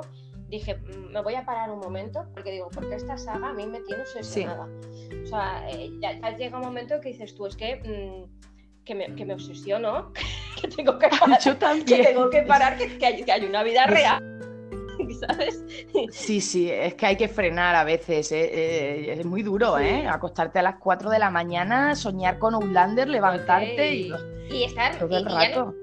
dije, 0.50 0.76
mm, 0.76 1.12
me 1.14 1.22
voy 1.22 1.36
a 1.36 1.46
parar 1.46 1.72
un 1.72 1.80
momento, 1.80 2.26
porque 2.34 2.52
digo, 2.52 2.70
porque 2.74 2.96
esta 2.96 3.18
saga 3.18 3.50
a 3.50 3.54
mí 3.54 3.66
me 3.66 3.80
tiene 3.82 4.02
obsesionada. 4.02 4.68
O 5.24 5.28
sea, 5.28 5.70
eh, 5.70 5.92
ya, 6.02 6.36
llega 6.36 6.58
un 6.58 6.64
momento 6.66 7.00
que 7.02 7.10
dices 7.10 7.36
tú, 7.36 7.46
es 7.46 7.56
que... 7.56 7.76
Mm, 7.78 8.38
que 8.86 8.96
me, 8.96 9.14
que 9.16 9.26
me, 9.26 9.34
obsesiono, 9.34 10.14
que 10.62 10.70
tengo 10.70 10.98
que 10.98 11.10
parar, 11.20 11.42
yo 11.44 11.58
también. 11.58 11.86
que, 11.86 12.08
tengo 12.08 12.30
que, 12.30 12.44
parar 12.44 12.78
que, 12.78 13.06
hay, 13.06 13.22
que 13.22 13.32
hay 13.32 13.44
una 13.44 13.62
vida 13.62 13.86
real. 13.86 14.24
¿sabes? 15.20 15.64
Sí, 16.12 16.42
sí, 16.42 16.70
es 16.72 16.96
que 16.96 17.06
hay 17.06 17.16
que 17.16 17.28
frenar 17.28 17.76
a 17.76 17.84
veces, 17.84 18.32
¿eh? 18.32 18.50
Eh, 18.52 19.14
es 19.20 19.26
muy 19.26 19.44
duro, 19.44 19.78
¿eh? 19.78 20.08
Acostarte 20.08 20.60
a 20.60 20.64
las 20.64 20.76
4 20.80 21.10
de 21.10 21.20
la 21.20 21.30
mañana, 21.30 21.96
soñar 21.96 22.40
con 22.40 22.56
Outlander, 22.56 23.08
levantarte 23.08 23.96
y, 23.96 24.14
y, 24.50 24.64
estar 24.64 24.98
todo 24.98 25.18
el 25.18 25.26
rato. 25.26 25.76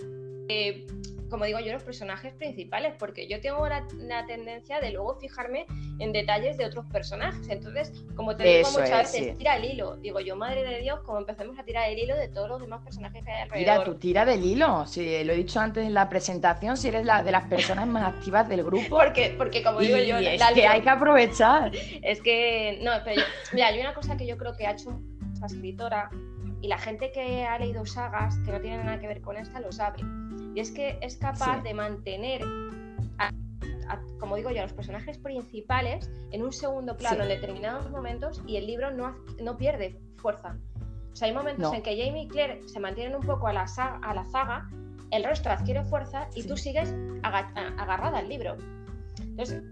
Eh, 0.48 0.86
como 1.34 1.46
digo 1.46 1.58
yo, 1.58 1.72
los 1.72 1.82
personajes 1.82 2.32
principales, 2.34 2.94
porque 2.96 3.26
yo 3.26 3.40
tengo 3.40 3.66
la, 3.68 3.84
tendencia 4.28 4.78
de 4.78 4.92
luego 4.92 5.16
fijarme 5.16 5.66
en 5.98 6.12
detalles 6.12 6.56
de 6.56 6.64
otros 6.64 6.86
personajes. 6.92 7.48
Entonces, 7.48 7.92
como 8.14 8.36
te 8.36 8.44
digo 8.44 8.70
muchas 8.70 9.12
veces, 9.12 9.36
tira 9.36 9.56
el 9.56 9.64
hilo. 9.64 9.96
Digo 9.96 10.20
yo, 10.20 10.36
madre 10.36 10.62
de 10.62 10.80
Dios, 10.80 11.00
como 11.00 11.18
empecemos 11.18 11.58
a 11.58 11.64
tirar 11.64 11.90
el 11.90 11.98
hilo 11.98 12.14
de 12.14 12.28
todos 12.28 12.48
los 12.48 12.60
demás 12.60 12.84
personajes 12.84 13.24
que 13.24 13.32
hay 13.32 13.42
alrededor. 13.42 13.78
Mira, 13.78 13.84
tú 13.84 13.96
tira 13.96 14.24
del 14.24 14.44
hilo. 14.44 14.86
Sí, 14.86 15.24
lo 15.24 15.32
he 15.32 15.36
dicho 15.36 15.58
antes 15.58 15.84
en 15.84 15.92
la 15.92 16.08
presentación, 16.08 16.76
si 16.76 16.86
eres 16.86 17.04
la, 17.04 17.24
de 17.24 17.32
las 17.32 17.46
personas 17.46 17.88
más 17.88 18.14
activas 18.14 18.48
del 18.48 18.62
grupo. 18.62 18.96
porque, 18.96 19.34
porque 19.36 19.60
como 19.64 19.80
digo 19.80 19.98
yo, 19.98 20.18
es 20.18 20.40
que 20.54 20.68
hay 20.68 20.82
que 20.82 20.90
aprovechar. 20.90 21.72
Es 22.00 22.22
que, 22.22 22.78
no, 22.80 22.92
pero 23.04 23.22
mira, 23.52 23.66
hay 23.66 23.80
una 23.80 23.92
cosa 23.92 24.16
que 24.16 24.24
yo 24.24 24.38
creo 24.38 24.56
que 24.56 24.68
ha 24.68 24.70
hecho 24.70 25.00
esta 25.32 25.46
escritora 25.46 26.10
y 26.64 26.66
la 26.66 26.78
gente 26.78 27.12
que 27.12 27.44
ha 27.44 27.58
leído 27.58 27.84
sagas 27.84 28.38
que 28.38 28.50
no 28.50 28.58
tienen 28.58 28.86
nada 28.86 28.98
que 28.98 29.06
ver 29.06 29.20
con 29.20 29.36
esta 29.36 29.60
lo 29.60 29.70
sabe 29.70 29.98
y 30.54 30.60
es 30.60 30.70
que 30.70 30.96
es 31.02 31.18
capaz 31.18 31.62
de 31.62 31.74
mantener, 31.74 32.40
como 34.18 34.36
digo 34.36 34.50
yo, 34.50 34.60
a 34.60 34.62
los 34.62 34.72
personajes 34.72 35.18
principales 35.18 36.10
en 36.30 36.42
un 36.42 36.54
segundo 36.54 36.96
plano 36.96 37.24
en 37.24 37.28
determinados 37.28 37.90
momentos 37.90 38.40
y 38.46 38.56
el 38.56 38.66
libro 38.66 38.90
no, 38.92 39.14
no 39.42 39.58
pierde 39.58 40.00
fuerza. 40.16 40.56
O 41.12 41.16
sea, 41.16 41.28
hay 41.28 41.34
momentos 41.34 41.70
en 41.74 41.82
que 41.82 42.02
Jamie 42.02 42.22
y 42.22 42.28
Claire 42.28 42.66
se 42.66 42.80
mantienen 42.80 43.14
un 43.14 43.26
poco 43.26 43.46
a 43.46 43.52
la, 43.52 43.66
saga, 43.66 44.00
a 44.02 44.14
la 44.14 44.24
zaga, 44.24 44.70
el 45.10 45.22
resto 45.22 45.50
adquiere 45.50 45.84
fuerza 45.84 46.30
y 46.34 46.44
tú 46.44 46.56
sigues 46.56 46.94
agarrada 47.22 48.20
al 48.20 48.28
libro. 48.30 48.56
Entonces, 49.20 49.62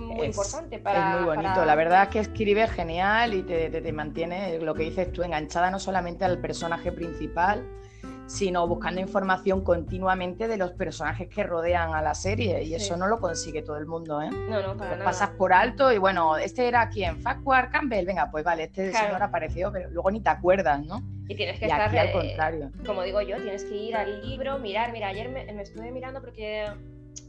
muy 0.00 0.26
importante 0.26 0.78
para. 0.78 1.10
Es 1.10 1.16
muy 1.16 1.36
bonito, 1.36 1.64
la 1.64 1.74
verdad 1.74 2.04
es 2.04 2.08
que 2.08 2.18
escribe 2.20 2.66
genial 2.68 3.34
y 3.34 3.42
te, 3.42 3.70
te, 3.70 3.92
mantiene, 3.92 4.58
lo 4.58 4.74
que 4.74 4.84
dices 4.84 5.12
tú, 5.12 5.22
enganchada 5.22 5.70
no 5.70 5.78
solamente 5.78 6.24
al 6.24 6.38
personaje 6.38 6.92
principal, 6.92 7.64
sino 8.30 8.66
buscando 8.68 9.00
información 9.00 9.62
continuamente 9.64 10.46
de 10.46 10.56
los 10.56 10.70
personajes 10.72 11.28
que 11.28 11.42
rodean 11.42 11.94
a 11.94 12.00
la 12.00 12.14
serie 12.14 12.62
y 12.62 12.74
eso 12.74 12.96
no 12.96 13.08
lo 13.08 13.18
consigue 13.18 13.62
todo 13.62 13.76
el 13.76 13.86
mundo, 13.86 14.22
¿eh? 14.22 14.30
No, 14.30 14.62
no, 14.62 14.76
para 14.76 14.92
nada. 14.92 15.04
Pasas 15.04 15.30
por 15.30 15.52
alto 15.52 15.92
y 15.92 15.98
bueno, 15.98 16.36
este 16.36 16.68
era 16.68 16.88
quien, 16.90 17.20
Farquhar 17.20 17.70
Campbell, 17.72 18.06
venga, 18.06 18.30
pues 18.30 18.44
vale, 18.44 18.64
este 18.64 18.92
señor 18.92 19.20
apareció, 19.20 19.72
pero 19.72 19.90
luego 19.90 20.12
ni 20.12 20.20
te 20.20 20.30
acuerdas, 20.30 20.86
¿no? 20.86 21.02
Y 21.28 21.34
tienes 21.34 21.58
que 21.58 21.66
estar, 21.66 21.96
al 21.96 22.12
contrario. 22.12 22.70
como 22.86 23.02
digo 23.02 23.20
yo, 23.20 23.36
tienes 23.36 23.64
que 23.64 23.76
ir 23.76 23.96
al 23.96 24.28
libro, 24.28 24.58
mirar, 24.58 24.92
mira, 24.92 25.08
ayer 25.08 25.28
me, 25.28 25.62
estuve 25.62 25.90
mirando 25.90 26.20
porque 26.20 26.66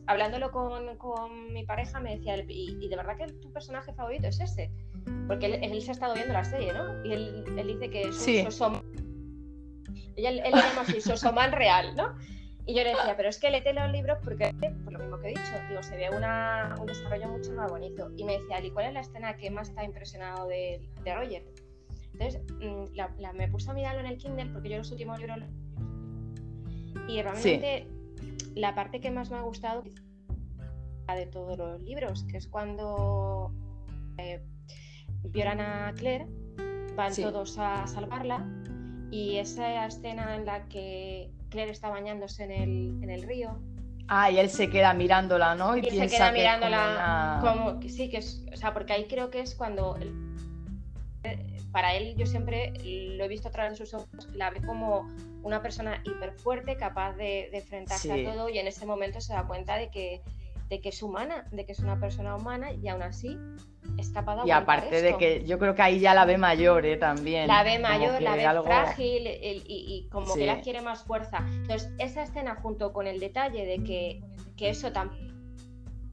hablándolo 0.07 0.51
con, 0.51 0.97
con, 0.97 1.53
mi 1.53 1.63
pareja 1.65 1.99
me 1.99 2.15
decía, 2.15 2.35
y, 2.47 2.87
de 2.87 2.95
verdad 2.95 3.17
que 3.17 3.27
tu 3.33 3.51
personaje 3.51 3.93
favorito 3.93 4.27
es 4.27 4.39
ese, 4.39 4.71
porque 5.27 5.47
él, 5.47 5.81
se 5.81 5.91
ha 5.91 5.93
estado 5.93 6.13
viendo 6.13 6.33
la 6.33 6.43
serie, 6.43 6.73
¿no? 6.73 7.05
Y 7.05 7.13
él, 7.13 7.43
dice 7.67 7.89
que 7.89 8.01
es 8.01 8.15
un, 8.15 8.21
sí. 8.21 8.47
Ella, 10.15 10.29
él 10.29 10.41
le 10.43 10.61
llama 10.61 10.81
así, 10.81 11.01
Sosoman 11.01 11.51
real, 11.51 11.95
¿no? 11.95 12.15
Y 12.65 12.75
yo 12.75 12.83
le 12.83 12.89
decía, 12.89 13.15
pero 13.17 13.29
es 13.29 13.39
que 13.39 13.49
léete 13.49 13.73
los 13.73 13.91
libros 13.91 14.19
porque, 14.23 14.53
por 14.83 14.93
lo 14.93 14.99
mismo 14.99 15.19
que 15.19 15.27
he 15.27 15.29
dicho, 15.29 15.51
digo, 15.67 15.81
se 15.81 15.97
ve 15.97 16.09
una, 16.15 16.75
un 16.79 16.85
desarrollo 16.85 17.27
mucho 17.29 17.51
más 17.53 17.71
bonito. 17.71 18.11
Y 18.17 18.23
me 18.23 18.37
decía, 18.37 18.63
¿y 18.63 18.69
cuál 18.69 18.87
es 18.87 18.93
la 18.93 19.01
escena 19.01 19.35
que 19.35 19.49
más 19.49 19.69
está 19.69 19.83
impresionado 19.83 20.47
de, 20.47 20.79
de 21.03 21.15
Roger? 21.15 21.43
Entonces 22.13 22.41
mm, 22.59 22.95
la, 22.95 23.33
me 23.33 23.47
puse 23.47 23.71
a 23.71 23.73
mirarlo 23.73 24.01
en 24.01 24.05
el 24.05 24.17
Kindle 24.17 24.51
porque 24.53 24.69
yo 24.69 24.77
los 24.77 24.91
últimos 24.91 25.19
libros... 25.19 25.39
Y 27.07 27.21
realmente 27.21 27.87
la 28.55 28.75
parte 28.75 28.99
que 28.99 29.11
más 29.11 29.29
me 29.29 29.37
ha 29.37 29.41
gustado 29.41 29.83
la 31.07 31.15
de 31.15 31.25
todos 31.25 31.57
los 31.57 31.81
libros, 31.81 32.25
que 32.25 32.37
es 32.37 32.47
cuando 32.47 33.51
eh, 34.17 34.41
violan 35.23 35.61
a 35.61 35.93
Claire, 35.95 36.27
van 36.95 37.15
todos 37.15 37.57
a 37.57 37.87
salvarla 37.87 38.45
y 39.09 39.37
esa 39.37 39.85
escena 39.85 40.35
en 40.35 40.45
la 40.45 40.67
que 40.67 41.31
Claire 41.49 41.71
está 41.71 41.89
bañándose 41.89 42.43
en 42.43 42.51
el, 42.51 43.03
en 43.03 43.09
el 43.09 43.23
río. 43.23 43.59
Ah, 44.07 44.29
y 44.29 44.39
él 44.39 44.49
se 44.49 44.69
queda 44.69 44.93
mirándola, 44.93 45.55
¿no? 45.55 45.77
Y, 45.77 45.83
se 45.83 46.07
queda 46.07 46.31
mirándola 46.31 47.39
como, 47.41 47.81
sí, 47.83 48.09
que 48.09 48.17
es, 48.17 48.45
o 48.51 48.57
sea, 48.57 48.73
porque 48.73 48.93
ahí 48.93 49.05
creo 49.05 49.29
que 49.29 49.39
es 49.39 49.55
cuando 49.55 49.97
para 51.71 51.95
él 51.95 52.15
yo 52.17 52.25
siempre 52.25 52.73
lo 52.83 53.23
he 53.23 53.27
visto 53.27 53.47
a 53.47 53.51
través 53.51 53.77
de 53.77 53.85
sus 53.85 53.93
ojos, 53.93 54.27
la 54.33 54.49
ve 54.49 54.61
como 54.61 55.07
una 55.43 55.61
persona 55.61 56.01
hiper 56.05 56.33
fuerte, 56.33 56.77
capaz 56.77 57.13
de, 57.13 57.49
enfrentarse 57.53 58.11
a 58.11 58.31
todo 58.31 58.49
y 58.49 58.59
en 58.59 58.67
ese 58.67 58.85
momento 58.85 59.21
se 59.21 59.33
da 59.33 59.45
cuenta 59.47 59.77
de 59.77 59.89
que, 59.89 60.21
de 60.69 60.81
que 60.81 60.89
es 60.89 61.01
humana, 61.01 61.47
de 61.51 61.65
que 61.65 61.71
es 61.71 61.79
una 61.79 61.99
persona 61.99 62.35
humana 62.35 62.71
y 62.71 62.87
aún 62.87 63.01
así 63.01 63.37
es 63.97 64.09
capaz 64.11 64.41
de 64.41 64.47
Y 64.47 64.51
aparte 64.51 65.01
de 65.01 65.17
que 65.17 65.43
yo 65.45 65.59
creo 65.59 65.75
que 65.75 65.81
ahí 65.81 65.99
ya 65.99 66.13
la 66.13 66.25
ve 66.25 66.37
mayor 66.37 66.85
¿eh? 66.85 66.97
también. 66.97 67.47
La 67.47 67.63
ve 67.63 67.79
mayor, 67.79 68.21
la 68.21 68.35
ve 68.35 68.61
frágil 68.63 69.27
y, 69.27 70.07
como 70.11 70.33
que 70.33 70.45
la 70.45 70.61
quiere 70.61 70.81
más 70.81 71.03
fuerza. 71.03 71.45
Entonces 71.47 71.91
esa 71.97 72.23
escena 72.23 72.55
junto 72.55 72.93
con 72.93 73.07
el 73.07 73.19
detalle 73.19 73.65
de 73.65 73.83
que, 73.83 74.21
que 74.55 74.69
eso 74.69 74.91
también 74.91 75.31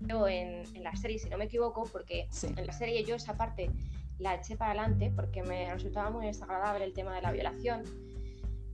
en, 0.01 0.65
en 0.75 0.83
la 0.83 0.95
serie, 0.97 1.19
si 1.19 1.29
no 1.29 1.39
me 1.39 1.45
equivoco, 1.45 1.85
porque 1.93 2.29
en 2.57 2.67
la 2.67 2.73
serie 2.73 3.05
yo 3.05 3.17
esa 3.17 3.37
parte 3.37 3.71
la 4.19 4.35
eché 4.35 4.57
para 4.57 4.73
adelante 4.73 5.13
porque 5.15 5.43
me 5.43 5.73
resultaba 5.73 6.11
muy 6.11 6.27
desagradable 6.27 6.85
el 6.85 6.93
tema 6.93 7.15
de 7.15 7.23
la 7.23 7.33
violación. 7.33 7.83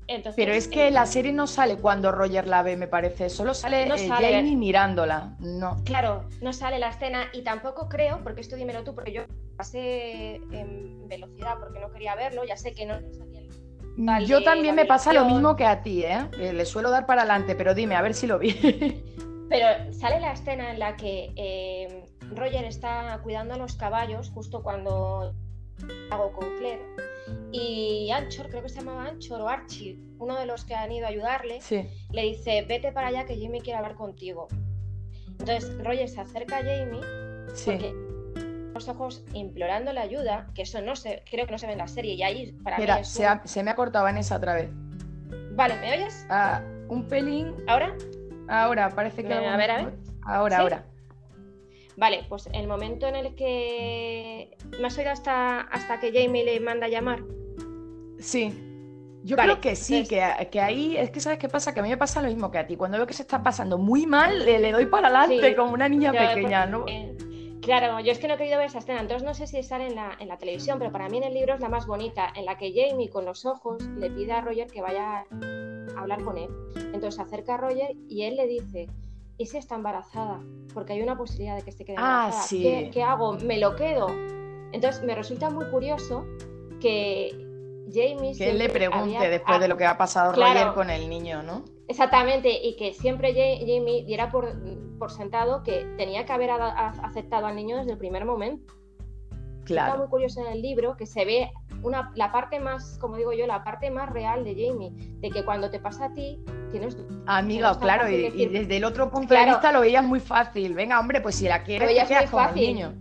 Entonces, 0.07 0.35
Pero 0.37 0.53
es 0.53 0.69
que 0.69 0.91
la 0.91 1.07
serie 1.07 1.33
no 1.33 1.47
sale 1.47 1.77
cuando 1.77 2.13
Roger 2.13 2.47
la 2.47 2.63
ve, 2.63 2.77
me 2.77 2.87
parece. 2.87 3.31
Solo 3.31 3.55
sale, 3.55 3.87
no 3.87 3.95
eh, 3.95 4.09
Jamie 4.09 4.57
mirándola. 4.57 5.35
No. 5.39 5.83
Claro, 5.85 6.29
no 6.43 6.53
sale 6.53 6.79
la 6.79 6.91
escena 6.91 7.25
y 7.33 7.43
tampoco 7.43 7.89
creo, 7.89 8.21
porque 8.23 8.43
esto 8.43 8.57
dímelo 8.57 8.85
tú, 8.85 8.95
porque 8.95 9.13
yo 9.13 9.23
pasé 9.57 10.37
en 10.51 11.09
velocidad 11.09 11.59
porque 11.59 11.81
no 11.81 11.91
quería 11.91 12.15
verlo, 12.17 12.45
ya 12.45 12.57
sé 12.57 12.75
que 12.75 12.87
no 12.87 12.99
Yo 14.27 14.43
también 14.43 14.75
me 14.75 14.85
pasa 14.85 15.13
lo 15.13 15.25
mismo 15.25 15.57
que 15.57 15.65
a 15.65 15.83
ti, 15.83 16.03
¿eh? 16.03 16.29
Le 16.37 16.65
suelo 16.67 16.91
dar 16.91 17.07
para 17.07 17.23
adelante, 17.23 17.55
pero 17.55 17.75
dime, 17.75 17.95
a 17.95 18.03
ver 18.03 18.15
si 18.15 18.27
lo 18.27 18.39
vi. 18.39 18.53
Pero 19.47 19.93
sale 19.93 20.21
la 20.21 20.33
escena 20.33 20.73
en 20.73 20.79
la 20.79 20.97
que 20.97 21.33
eh, 21.37 22.07
Roger 22.35 22.65
está 22.65 23.21
cuidando 23.23 23.55
a 23.55 23.59
los 23.59 23.77
caballos 23.77 24.31
justo 24.31 24.63
cuando 24.63 25.35
hago 26.11 26.33
con 26.33 26.49
Claire. 26.59 26.83
Y 27.53 28.11
Anchor, 28.11 28.49
creo 28.49 28.63
que 28.63 28.69
se 28.69 28.81
llamaba 28.81 29.07
Anchor 29.07 29.41
o 29.41 29.49
Archie, 29.49 29.99
uno 30.19 30.39
de 30.39 30.47
los 30.47 30.65
que 30.65 30.75
han 30.75 30.91
ido 30.93 31.07
a 31.07 31.11
ayudarle, 31.11 31.61
le 32.11 32.23
dice, 32.23 32.65
vete 32.69 32.93
para 32.93 33.09
allá 33.09 33.25
que 33.25 33.41
Jamie 33.41 33.61
quiere 33.61 33.79
hablar 33.79 33.95
contigo. 33.95 34.49
Entonces 35.39 35.77
Roger 35.85 36.09
se 36.09 36.21
acerca 36.21 36.59
a 36.59 36.63
Jamie 36.63 37.01
porque 37.65 37.95
los 38.75 38.89
ojos 38.89 39.25
implorando 39.33 39.93
la 39.93 40.03
ayuda, 40.03 40.49
que 40.55 40.63
eso 40.63 40.81
no 40.81 40.97
se, 40.97 41.23
creo 41.31 41.47
que 41.47 41.53
no 41.53 41.59
se 41.59 41.67
ve 41.67 41.73
en 41.73 41.79
la 41.79 41.89
serie, 41.89 42.15
y 42.15 42.23
ahí 42.23 42.53
para 42.65 42.79
Mira, 42.79 42.99
mí 42.99 43.05
se, 43.05 43.63
me 43.63 43.71
ha 43.71 43.77
cortado 43.77 44.05
Vanessa 44.05 44.37
otra 44.37 44.55
vez. 44.55 44.71
Vale, 45.53 45.77
¿me 45.77 45.93
oyes? 45.93 46.27
Ah, 46.29 46.61
un 46.89 47.07
pelín. 47.07 47.55
¿Ahora? 47.69 47.95
Ahora, 48.49 48.91
parece 48.91 49.23
que... 49.23 49.33
A 49.33 49.57
ver, 49.57 49.71
a 49.71 49.85
ver. 49.85 49.95
Ahora, 50.23 50.59
ahora. 50.59 50.85
Vale, 51.97 52.25
pues 52.29 52.49
el 52.53 52.67
momento 52.67 53.07
en 53.07 53.17
el 53.17 53.35
que. 53.35 54.57
¿Me 54.81 54.87
has 54.87 54.99
oído 54.99 55.11
hasta, 55.11 55.61
hasta 55.61 56.01
que 56.01 56.13
Jamie 56.13 56.45
le 56.45 56.61
manda 56.61 56.87
a 56.87 56.89
llamar? 56.89 57.23
Sí. 58.19 58.53
Yo 59.25 59.37
creo 59.37 59.59
que 59.59 59.75
sí, 59.75 60.07
que, 60.07 60.21
ahí 60.61 60.99
es 60.99 61.11
que 61.11 61.19
sabes 61.19 61.39
qué 61.39 61.49
pasa, 61.49 61.73
que 61.73 61.81
a 61.81 61.83
mí 61.83 61.89
me 61.89 61.97
pasa 61.97 62.21
lo 62.21 62.29
mismo 62.29 62.51
que 62.51 62.59
a 62.59 62.67
ti. 62.67 62.77
Cuando 62.77 62.99
veo 62.99 63.07
que 63.07 63.15
se 63.15 63.23
está 63.23 63.43
pasando 63.43 63.79
muy 63.79 64.07
mal, 64.07 64.45
le, 64.45 64.71
doy 64.71 64.85
para 64.85 65.09
adelante 65.09 65.57
como 65.57 65.73
una 65.73 65.89
niña 65.89 66.13
pequeña, 66.13 66.67
¿no? 66.67 66.85
claro, 67.63 67.99
yo 68.01 68.13
es 68.13 68.19
que 68.19 68.29
no 68.29 68.35
he 68.35 68.37
querido 68.37 68.59
ver 68.59 68.67
esa 68.67 68.81
escena, 68.81 69.01
entonces 69.01 69.25
no 69.25 69.33
sé 69.33 69.47
si 69.47 69.63
sale 69.63 69.87
en 69.87 69.95
la, 69.95 70.15
en 70.21 70.29
la 70.29 70.37
televisión, 70.37 70.79
pero 70.79 70.93
para 70.93 71.09
mí 71.09 71.17
en 71.17 71.25
el 71.25 71.33
libro 71.33 71.55
es 71.55 71.61
la 71.61 71.71
más 71.71 71.87
bonita, 71.87 72.31
en 72.37 72.45
la 72.45 72.59
que 72.59 72.75
Jamie 72.75 73.09
con 73.09 73.25
los 73.25 73.47
ojos 73.47 73.83
le 73.97 74.11
pide 74.11 74.33
a 74.33 74.43
Roger 74.43 74.67
que 74.67 74.83
vaya 74.83 75.25
a 75.97 76.01
hablar 76.01 76.23
con 76.23 76.37
él. 76.37 76.51
Entonces 76.77 77.15
se 77.15 77.23
acerca 77.23 77.55
a 77.55 77.57
Roger 77.57 77.97
y 78.07 78.25
él 78.25 78.37
le 78.37 78.47
dice, 78.47 78.89
¿y 79.39 79.47
si 79.47 79.57
está 79.57 79.75
embarazada? 79.75 80.41
Porque 80.73 80.95
hay 80.95 81.03
una 81.03 81.17
posibilidad 81.17 81.57
de 81.57 81.63
que 81.63 81.71
esté 81.71 81.85
quede 81.85 81.97
ah, 81.99 82.27
embarazada. 82.27 82.87
Ah, 82.87 82.91
¿Qué, 82.93 83.03
hago? 83.03 83.35
¿Me 83.39 83.59
lo 83.59 83.77
quedo? 83.77 84.09
Entonces 84.73 85.03
me 85.05 85.15
resulta 85.15 85.51
muy 85.51 85.67
curioso 85.67 86.25
que 86.81 87.31
Jamie... 87.93 88.37
Que 88.37 88.51
él 88.51 88.59
le 88.59 88.69
pregunte 88.69 89.29
después 89.29 89.61
de 89.61 89.69
lo 89.69 89.77
que 89.77 89.87
ha 89.87 89.97
pasado 89.97 90.33
Roger 90.33 90.73
con 90.75 90.91
el 90.91 91.09
niño, 91.09 91.43
¿no? 91.43 91.65
Exactamente, 91.87 92.51
y 92.51 92.77
que 92.77 92.95
siempre 92.95 93.35
Jamie 93.35 94.05
diera 94.05 94.31
por, 94.31 94.55
por 94.99 95.11
sentado 95.11 95.63
que 95.63 95.85
tenía 95.99 96.25
que 96.25 96.33
haber 96.33 96.51
aceptado 96.51 97.47
al 97.47 97.57
niño 97.57 97.77
desde 97.77 97.93
el 97.93 97.99
primer 97.99 98.25
momento. 98.25 98.75
Claro. 99.65 99.89
Está 99.89 99.99
muy 99.99 100.09
curioso 100.09 100.41
en 100.41 100.53
el 100.53 100.63
libro 100.63 100.97
que 100.97 101.07
se 101.07 101.25
ve 101.25 101.51
una, 101.83 102.13
la 102.15 102.33
parte 102.33 102.61
más, 102.61 102.99
como 102.99 103.17
digo 103.17 103.33
yo, 103.33 103.47
la 103.47 103.63
parte 103.65 103.91
más 103.91 104.11
real 104.11 104.45
de 104.45 104.53
Jamie, 104.53 104.93
de 105.21 105.31
que 105.31 105.45
cuando 105.45 105.71
te 105.71 105.79
pasa 105.79 106.07
a 106.07 106.13
ti, 106.15 106.43
tienes... 106.71 106.97
Amiga, 107.27 107.79
claro, 107.79 108.09
y, 108.09 108.47
desde 108.47 108.77
el 108.77 108.85
otro 108.85 109.11
punto 109.11 109.35
de 109.35 109.45
vista 109.45 109.73
lo 109.73 109.81
veías 109.81 110.05
muy 110.05 110.21
fácil. 110.21 110.75
Venga, 110.75 110.99
hombre, 111.01 111.21
pues 111.21 111.37
si 111.37 111.47
la 111.47 111.63
quieres, 111.63 111.89
te 111.89 112.07
quedas 112.07 112.31
con 112.31 112.49
el 112.49 112.55
niño. 112.55 112.95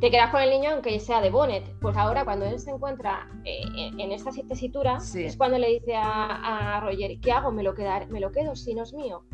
Te 0.00 0.10
quedas 0.10 0.30
con 0.30 0.42
el 0.42 0.50
niño 0.50 0.70
aunque 0.72 1.00
sea 1.00 1.22
de 1.22 1.30
Bonnet. 1.30 1.64
Pues 1.80 1.96
ahora 1.96 2.24
cuando 2.24 2.44
él 2.44 2.58
se 2.58 2.70
encuentra 2.70 3.28
eh, 3.44 3.62
en 3.98 4.12
esta 4.12 4.30
tesitura, 4.46 4.98
es 5.14 5.36
cuando 5.36 5.58
le 5.58 5.68
dice 5.68 5.94
a, 5.96 6.80
Roger, 6.82 7.18
¿qué 7.20 7.32
hago? 7.32 7.50
¿Me 7.50 7.62
lo, 7.62 7.74
quedar, 7.74 8.08
¿Me 8.08 8.20
lo 8.20 8.30
quedo 8.30 8.54
si 8.56 8.74
no 8.74 8.82
es 8.82 8.92
mío? 8.92 9.24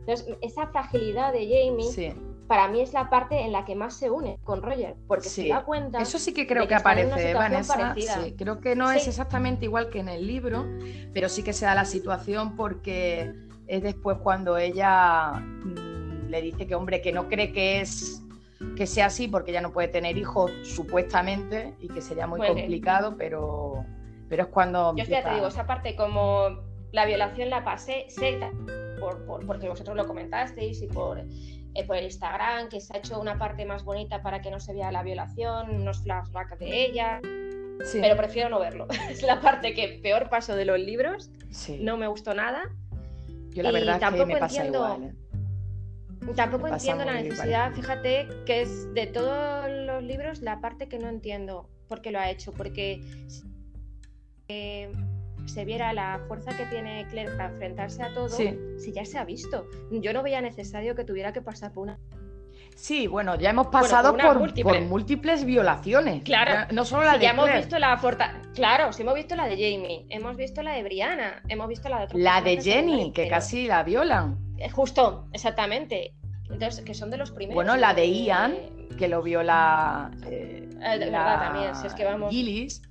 Entonces, 0.00 0.36
esa 0.40 0.68
fragilidad 0.68 1.32
de 1.32 1.46
Jamie 1.48 2.16
para 2.46 2.68
mí 2.68 2.80
es 2.80 2.92
la 2.92 3.10
parte 3.10 3.40
en 3.40 3.52
la 3.52 3.64
que 3.64 3.74
más 3.74 3.94
se 3.94 4.10
une 4.10 4.38
con 4.44 4.62
Roger, 4.62 4.94
porque 5.06 5.28
se 5.28 5.48
da 5.48 5.64
cuenta. 5.64 6.00
Eso 6.00 6.18
sí 6.18 6.32
que 6.32 6.46
creo 6.46 6.68
que, 6.68 6.74
aparece, 6.74 7.34
Vanessa. 7.34 7.94
creo 8.36 8.60
que 8.60 8.76
no 8.76 8.90
es 8.90 9.06
exactamente 9.08 9.64
igual 9.64 9.90
que 9.90 10.00
en 10.00 10.08
el 10.08 10.26
libro, 10.26 10.64
pero 11.12 11.28
sí 11.28 11.42
que 11.42 11.52
se 11.52 11.66
da 11.66 11.74
la 11.74 11.84
situación 11.84 12.56
porque 12.56 13.32
es 13.66 13.82
después 13.82 14.18
cuando 14.18 14.56
ella 14.56 15.32
mm, 15.32 16.28
le 16.28 16.42
dice 16.42 16.66
que, 16.66 16.74
hombre, 16.74 17.00
que 17.00 17.12
no 17.12 17.28
cree 17.28 17.52
que 17.52 17.80
es 17.80 18.22
que 18.76 18.86
sea 18.86 19.06
así 19.06 19.28
porque 19.28 19.50
ella 19.50 19.60
no 19.60 19.72
puede 19.72 19.88
tener 19.88 20.16
hijos 20.16 20.50
supuestamente 20.62 21.74
y 21.80 21.88
que 21.88 22.00
sería 22.00 22.26
muy 22.26 22.40
complicado, 22.40 23.16
pero, 23.18 23.84
pero 24.28 24.44
es 24.44 24.48
cuando... 24.48 24.94
Yo 24.96 25.04
ya 25.04 25.22
te 25.22 25.34
digo, 25.34 25.48
esa 25.48 25.66
parte 25.66 25.94
como 25.94 26.62
la 26.92 27.04
violación 27.04 27.50
la 27.50 27.64
pasé, 27.64 28.06
sé, 28.08 28.38
por, 28.98 29.46
porque 29.46 29.68
vosotros 29.68 29.96
lo 29.96 30.06
comentasteis 30.06 30.80
y 30.82 30.86
por 30.86 31.22
eh, 31.76 31.84
por 31.84 31.96
el 31.96 32.04
Instagram, 32.04 32.68
que 32.68 32.80
se 32.80 32.94
ha 32.94 32.98
hecho 32.98 33.20
una 33.20 33.38
parte 33.38 33.64
más 33.64 33.84
bonita 33.84 34.22
para 34.22 34.40
que 34.40 34.50
no 34.50 34.60
se 34.60 34.72
vea 34.72 34.90
la 34.90 35.02
violación, 35.02 35.70
unos 35.70 36.02
flashbacks 36.02 36.58
de 36.58 36.84
ella. 36.86 37.20
Pero 37.92 38.16
prefiero 38.16 38.48
no 38.48 38.58
verlo. 38.58 38.86
es 39.10 39.22
la 39.22 39.40
parte 39.40 39.74
que 39.74 40.00
peor 40.02 40.28
paso 40.30 40.56
de 40.56 40.64
los 40.64 40.78
libros. 40.78 41.30
No 41.80 41.96
me 41.96 42.06
gustó 42.06 42.34
nada. 42.34 42.62
Yo 43.50 43.62
la 43.62 43.70
verdad 43.70 44.00
tampoco 44.00 44.26
que 44.26 44.34
me 44.34 44.40
pasa 44.40 44.66
igual. 44.66 45.04
¿eh? 45.04 46.32
Tampoco 46.34 46.68
entiendo 46.68 47.04
la 47.04 47.14
necesidad, 47.14 47.72
fíjate, 47.72 48.28
que 48.46 48.62
es 48.62 48.92
de 48.94 49.06
todos 49.06 49.70
los 49.70 50.02
libros 50.02 50.40
la 50.40 50.60
parte 50.60 50.88
que 50.88 50.98
no 50.98 51.08
entiendo 51.08 51.68
por 51.88 52.00
qué 52.00 52.10
lo 52.10 52.18
ha 52.18 52.30
hecho. 52.30 52.52
Porque 52.52 53.02
eh, 54.48 54.90
se 55.46 55.64
viera 55.64 55.92
la 55.92 56.20
fuerza 56.28 56.56
que 56.56 56.66
tiene 56.66 57.06
Claire 57.08 57.32
para 57.32 57.50
enfrentarse 57.50 58.02
a 58.02 58.12
todo, 58.12 58.28
si 58.28 58.92
ya 58.92 59.04
se 59.04 59.18
ha 59.18 59.24
visto. 59.24 59.68
Yo 59.90 60.12
no 60.12 60.22
veía 60.22 60.40
necesario 60.40 60.94
que 60.94 61.04
tuviera 61.04 61.32
que 61.32 61.42
pasar 61.42 61.72
por 61.72 61.84
una 61.84 61.98
Sí, 62.76 63.06
bueno, 63.06 63.36
ya 63.36 63.50
hemos 63.50 63.68
pasado 63.68 64.14
por, 64.16 64.38
múltiples 64.82 65.44
violaciones. 65.46 66.22
Claro. 66.22 66.72
No 66.74 66.84
solo 66.84 67.04
la 67.04 67.14
de 67.14 67.24
ya 67.24 67.30
hemos 67.30 67.50
visto 67.50 67.78
la 67.78 67.98
Claro, 68.54 68.92
sí 68.92 69.02
hemos 69.02 69.14
visto 69.14 69.34
la 69.34 69.46
de 69.46 69.54
Jamie, 69.54 70.06
hemos 70.10 70.36
visto 70.36 70.62
la 70.62 70.72
de 70.72 70.82
Brianna, 70.82 71.42
hemos 71.48 71.68
visto 71.68 71.88
la 71.88 72.06
de 72.06 72.18
La 72.18 72.42
de 72.42 72.60
Jenny, 72.60 73.12
que 73.12 73.28
casi 73.28 73.66
la 73.66 73.82
violan. 73.82 74.38
Eh, 74.58 74.68
justo, 74.68 75.26
exactamente. 75.32 76.14
Entonces, 76.50 76.84
que 76.84 76.92
son 76.92 77.10
de 77.10 77.16
los 77.16 77.30
primeros. 77.30 77.54
Bueno, 77.54 77.76
la 77.76 77.94
de 77.94 78.08
Ian, 78.08 78.54
que 78.98 79.08
lo 79.08 79.22
viola. 79.22 80.10
Eh, 80.26 80.68
de 80.78 80.98
verdad 80.98 81.40
también, 81.40 81.74
si 81.74 81.86
es 81.86 81.94
que 81.94 82.04
vamos. 82.04 82.30
Gillis. 82.30 82.82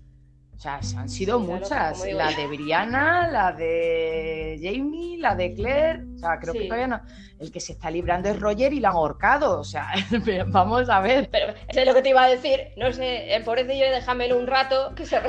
O 0.56 0.60
sea, 0.60 0.80
han 0.98 1.10
sido 1.10 1.40
muchas. 1.40 2.06
La 2.14 2.32
de 2.32 2.48
Brianna, 2.48 3.28
la 3.30 3.52
de 3.52 4.60
Jamie, 4.62 5.18
la 5.20 5.36
de 5.36 5.54
Claire. 5.54 6.04
O 6.16 6.18
sea, 6.18 6.40
creo 6.40 6.54
que 6.54 6.66
todavía 6.66 6.88
no. 6.88 7.02
El 7.40 7.52
que 7.52 7.60
se 7.60 7.74
está 7.74 7.92
librando 7.92 8.30
es 8.30 8.40
Roger 8.40 8.72
y 8.72 8.80
la 8.80 8.90
han 8.90 8.96
ahorcado. 8.96 9.60
O 9.60 9.64
sea, 9.64 9.88
vamos 10.48 10.90
a 10.90 11.02
ver. 11.02 11.30
Pero 11.30 11.54
es 11.68 11.86
lo 11.86 11.94
que 11.94 12.02
te 12.02 12.10
iba 12.10 12.24
a 12.24 12.30
decir. 12.30 12.70
No 12.78 12.92
sé, 12.94 13.36
el 13.36 13.44
pobrecillo 13.44 13.92
déjamelo 13.92 14.38
un 14.38 14.48
rato 14.48 14.96
que 14.96 15.06
se 15.06 15.20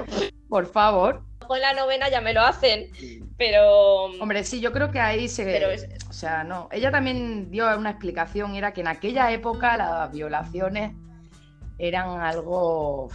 por 0.49 0.67
favor. 0.67 1.23
Con 1.47 1.61
la 1.61 1.73
novena 1.75 2.09
ya 2.09 2.21
me 2.21 2.33
lo 2.33 2.41
hacen, 2.41 2.91
pero... 3.37 4.07
Hombre, 4.21 4.43
sí, 4.43 4.61
yo 4.61 4.73
creo 4.73 4.91
que 4.91 4.99
ahí 4.99 5.29
se... 5.29 5.89
O 6.09 6.12
sea, 6.12 6.43
no. 6.43 6.69
Ella 6.73 6.91
también 6.91 7.51
dio 7.51 7.77
una 7.79 7.91
explicación, 7.91 8.57
era 8.57 8.73
que 8.73 8.81
en 8.81 8.89
aquella 8.89 9.31
época 9.31 9.77
las 9.77 10.11
violaciones 10.11 10.93
eran 11.79 12.21
algo, 12.21 13.11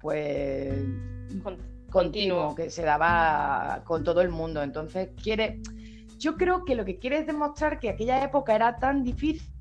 pues... 0.00 0.74
continuo, 1.90 2.54
que 2.54 2.70
se 2.70 2.82
daba 2.82 3.82
con 3.84 4.02
todo 4.02 4.20
el 4.20 4.30
mundo. 4.30 4.62
Entonces 4.62 5.10
quiere... 5.22 5.60
Yo 6.18 6.36
creo 6.36 6.64
que 6.64 6.74
lo 6.74 6.84
que 6.84 6.98
quiere 6.98 7.18
es 7.18 7.26
demostrar 7.26 7.80
que 7.80 7.90
aquella 7.90 8.22
época 8.22 8.54
era 8.54 8.76
tan 8.76 9.02
difícil, 9.02 9.52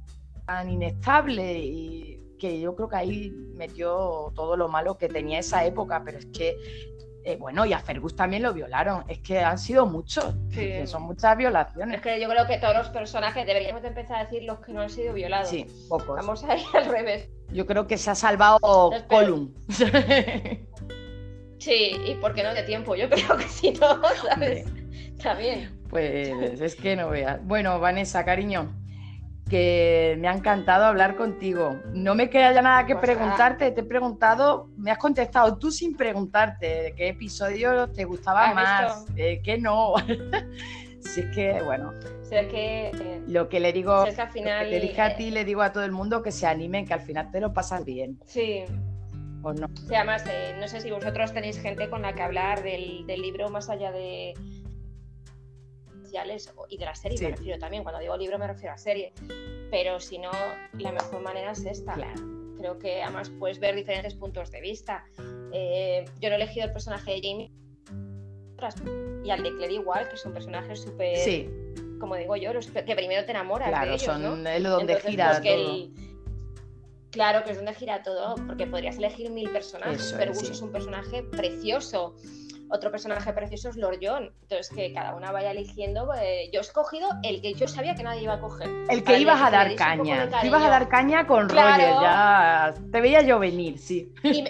tan 0.46 0.70
inestable 0.70 1.58
y 1.60 2.22
que 2.42 2.60
yo 2.60 2.76
creo 2.76 2.90
que 2.90 2.96
ahí 2.96 3.32
metió 3.56 4.32
todo 4.36 4.58
lo 4.58 4.68
malo 4.68 4.98
que 4.98 5.08
tenía 5.08 5.40
esa 5.40 5.64
época, 5.64 6.02
pero 6.04 6.18
es 6.18 6.26
que, 6.28 6.58
eh, 7.24 7.36
bueno, 7.38 7.66
y 7.68 7.74
a 7.74 7.80
Fergus 7.80 8.16
también 8.16 8.42
lo 8.42 8.52
violaron, 8.52 9.04
es 9.08 9.20
que 9.20 9.40
han 9.40 9.60
sido 9.60 9.86
muchos, 9.86 10.36
son 10.86 11.04
muchas 11.04 11.38
violaciones. 11.38 11.98
Es 11.98 12.02
que 12.02 12.20
yo 12.20 12.28
creo 12.28 12.48
que 12.48 12.58
todos 12.58 12.76
los 12.76 12.90
personajes 12.90 13.46
deberíamos 13.46 13.84
empezar 13.84 14.18
a 14.18 14.24
decir 14.24 14.44
los 14.44 14.60
que 14.60 14.74
no 14.74 14.82
han 14.82 14.90
sido 14.90 15.14
violados. 15.14 15.50
Sí, 15.50 15.68
pocos. 15.88 16.16
Vamos 16.16 16.44
a 16.44 16.58
ir 16.58 16.66
al 16.74 16.86
revés. 16.86 17.30
Yo 17.52 17.68
creo 17.68 17.86
que 17.86 17.98
se 18.00 18.10
ha 18.10 18.16
salvado 18.16 18.60
Colum. 19.08 19.54
sí, 21.62 21.96
y 22.06 22.16
porque 22.16 22.44
no 22.44 22.54
de 22.54 22.64
tiempo, 22.64 22.96
yo 22.96 23.10
creo 23.10 23.38
que 23.38 23.48
sí, 23.48 23.72
no, 23.80 24.02
¿sabes? 24.30 24.66
Está 25.18 25.34
bien. 25.36 25.80
Pues 25.90 26.62
es 26.62 26.76
que 26.76 26.96
no 26.96 27.10
veas. 27.10 27.46
Bueno, 27.46 27.80
Vanessa, 27.80 28.26
cariño, 28.26 28.74
que 29.50 30.16
me 30.20 30.30
ha 30.30 30.34
encantado 30.34 30.86
hablar 30.86 31.18
contigo. 31.18 31.80
No 31.94 32.16
me 32.16 32.30
queda 32.30 32.54
ya 32.54 32.62
nada 32.62 32.86
que 32.86 32.96
pues 32.96 33.12
preguntarte, 33.12 33.72
te 33.72 33.82
he 33.82 33.84
preguntado, 33.84 34.70
me 34.78 34.90
has 34.90 34.98
contestado 34.98 35.58
tú 35.58 35.70
sin 35.70 35.98
preguntarte 35.98 36.94
qué 36.96 37.10
episodio 37.10 37.90
te 37.90 38.06
gustaba 38.06 38.54
más, 38.54 39.14
de 39.14 39.42
qué 39.44 39.58
no. 39.58 39.96
si 41.02 41.20
es 41.20 41.36
que, 41.36 41.62
bueno. 41.62 41.94
que, 42.30 42.88
eh, 42.88 43.22
lo 43.28 43.50
que 43.50 43.60
le 43.60 43.74
digo, 43.74 43.94
al 43.94 44.30
final, 44.32 44.70
te 44.70 44.80
dije 44.80 45.02
a 45.02 45.08
eh, 45.10 45.16
ti, 45.18 45.32
le 45.32 45.44
digo 45.44 45.62
a 45.62 45.74
todo 45.74 45.84
el 45.84 45.92
mundo 45.92 46.24
que 46.24 46.32
se 46.32 46.48
animen, 46.48 46.88
que 46.88 46.94
al 46.94 47.02
final 47.02 47.30
te 47.32 47.42
lo 47.42 47.52
pasas 47.54 47.84
bien. 47.84 48.20
Sí. 48.26 48.64
¿O 49.44 49.54
no? 49.54 49.68
Sí, 49.88 49.96
además, 49.96 50.24
eh, 50.28 50.56
no 50.60 50.68
sé 50.68 50.82
si 50.82 50.92
vosotros 50.92 51.34
tenéis 51.34 51.60
gente 51.60 51.90
con 51.90 52.04
la 52.04 52.14
que 52.14 52.22
hablar 52.22 52.64
del 52.64 53.06
libro 53.08 53.50
más 53.50 53.70
allá 53.70 53.92
de 53.92 54.34
y 56.70 56.78
de 56.78 56.86
la 56.86 56.96
serie, 56.96 57.18
me 57.22 57.36
refiero 57.36 57.60
también, 57.60 57.84
cuando 57.84 58.02
digo 58.02 58.18
libro 58.18 58.38
me 58.38 58.48
refiero 58.48 58.74
a 58.74 58.78
serie, 58.78 59.14
pero 59.70 60.00
si 60.00 60.18
no, 60.18 60.32
la 60.78 60.92
mejor 60.92 61.22
manera 61.22 61.52
es 61.52 61.66
esta. 61.66 61.96
Creo 62.58 62.78
que 62.78 63.02
además 63.02 63.30
puedes 63.40 63.60
ver 63.60 63.76
diferentes 63.76 64.14
puntos 64.14 64.52
de 64.52 64.62
vista. 64.62 65.06
Eh, 65.54 66.06
yo 66.20 66.30
no 66.30 66.36
he 66.36 66.38
elegido 66.38 66.66
el 66.66 66.74
personaje 66.74 67.12
de 67.12 67.22
Jamie 67.22 67.52
y 69.24 69.30
al 69.32 69.42
de 69.42 69.56
Claire 69.56 69.74
igual, 69.74 70.08
que 70.08 70.18
son 70.18 70.34
personajes 70.34 70.82
súper, 70.82 71.18
sí. 71.18 71.50
como 72.00 72.16
digo 72.16 72.36
yo, 72.36 72.54
los 72.54 72.68
que 72.68 72.96
primero 72.96 73.26
te 73.26 73.32
enamoras 73.32 73.70
claro, 73.70 73.90
de 73.90 73.96
ellos, 73.96 74.06
son 74.06 74.44
¿no? 74.44 74.50
es 74.50 74.64
donde 74.64 75.00
gira 75.00 75.40
pues, 75.42 75.56
todo. 75.56 75.90
Claro, 77.12 77.44
que 77.44 77.52
es 77.52 77.58
donde 77.58 77.74
gira 77.74 78.04
todo, 78.04 78.36
porque 78.48 78.66
podrías 78.66 78.98
elegir 78.98 79.30
mil 79.30 79.50
personajes, 79.52 80.16
pero 80.18 80.32
es, 80.32 80.44
es 80.44 80.62
un 80.62 80.72
personaje 80.72 81.24
precioso 81.24 82.16
otro 82.72 82.90
personaje 82.90 83.34
precioso 83.34 83.70
es 83.70 83.76
Lord 83.76 84.00
John. 84.02 84.32
Entonces, 84.44 84.70
que 84.74 84.94
cada 84.94 85.14
una 85.16 85.32
vaya 85.32 85.52
eligiendo. 85.52 86.06
Pues, 86.06 86.50
yo 86.54 86.60
he 86.60 86.62
escogido 86.62 87.10
el 87.24 87.42
que 87.42 87.54
yo 87.54 87.68
sabía 87.68 87.96
que 87.96 88.04
nadie 88.04 88.24
iba 88.24 88.36
a 88.36 88.40
coger. 88.40 88.70
El 88.90 89.04
que 89.04 89.20
ibas 89.20 89.42
a 89.42 89.52
dar 89.52 89.76
caña. 89.76 90.30
ibas 90.44 90.64
a 90.64 90.70
dar 90.70 90.88
caña 90.88 91.28
con 91.28 91.50
Roger, 91.50 91.90
ya. 92.02 92.74
Te 92.92 93.02
veía 93.02 93.22
yo 93.22 93.40
venir, 93.40 93.78
sí. 93.78 94.14
Y 94.24 94.44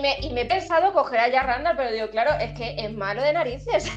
me, 0.00 0.18
y, 0.20 0.30
me, 0.30 0.42
he 0.42 0.46
pensado 0.46 0.92
coger 0.92 1.20
a 1.20 1.28
Jack 1.28 1.46
Randall, 1.46 1.76
pero 1.76 1.90
digo, 1.90 2.10
claro, 2.10 2.32
es 2.38 2.52
que 2.52 2.76
es 2.78 2.92
malo 2.92 3.22
de 3.22 3.32
narices. 3.32 3.90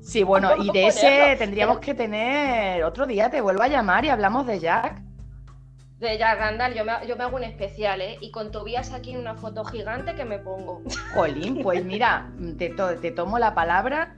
Sí, 0.00 0.22
bueno, 0.22 0.56
y 0.56 0.70
de 0.70 0.86
ese 0.88 1.36
tendríamos 1.38 1.78
que 1.78 1.94
tener 1.94 2.82
otro 2.84 3.06
día, 3.06 3.30
te 3.30 3.40
vuelvo 3.40 3.62
a 3.62 3.68
llamar 3.68 4.04
y 4.04 4.10
hablamos 4.10 4.46
de 4.46 4.60
Jack 4.60 5.02
de 6.08 6.18
Jack 6.18 6.38
Randall, 6.38 6.74
yo 6.74 6.84
me, 6.84 6.92
yo 7.06 7.16
me 7.16 7.24
hago 7.24 7.36
un 7.36 7.44
especial, 7.44 8.00
¿eh? 8.00 8.18
Y 8.20 8.30
con 8.30 8.50
Tobias 8.50 8.92
aquí 8.92 9.12
en 9.12 9.18
una 9.18 9.34
foto 9.34 9.64
gigante 9.64 10.14
que 10.14 10.24
me 10.24 10.38
pongo. 10.38 10.82
Jolín, 11.14 11.62
pues 11.62 11.84
mira, 11.84 12.30
te, 12.58 12.70
te 13.00 13.10
tomo 13.10 13.38
la 13.38 13.54
palabra, 13.54 14.16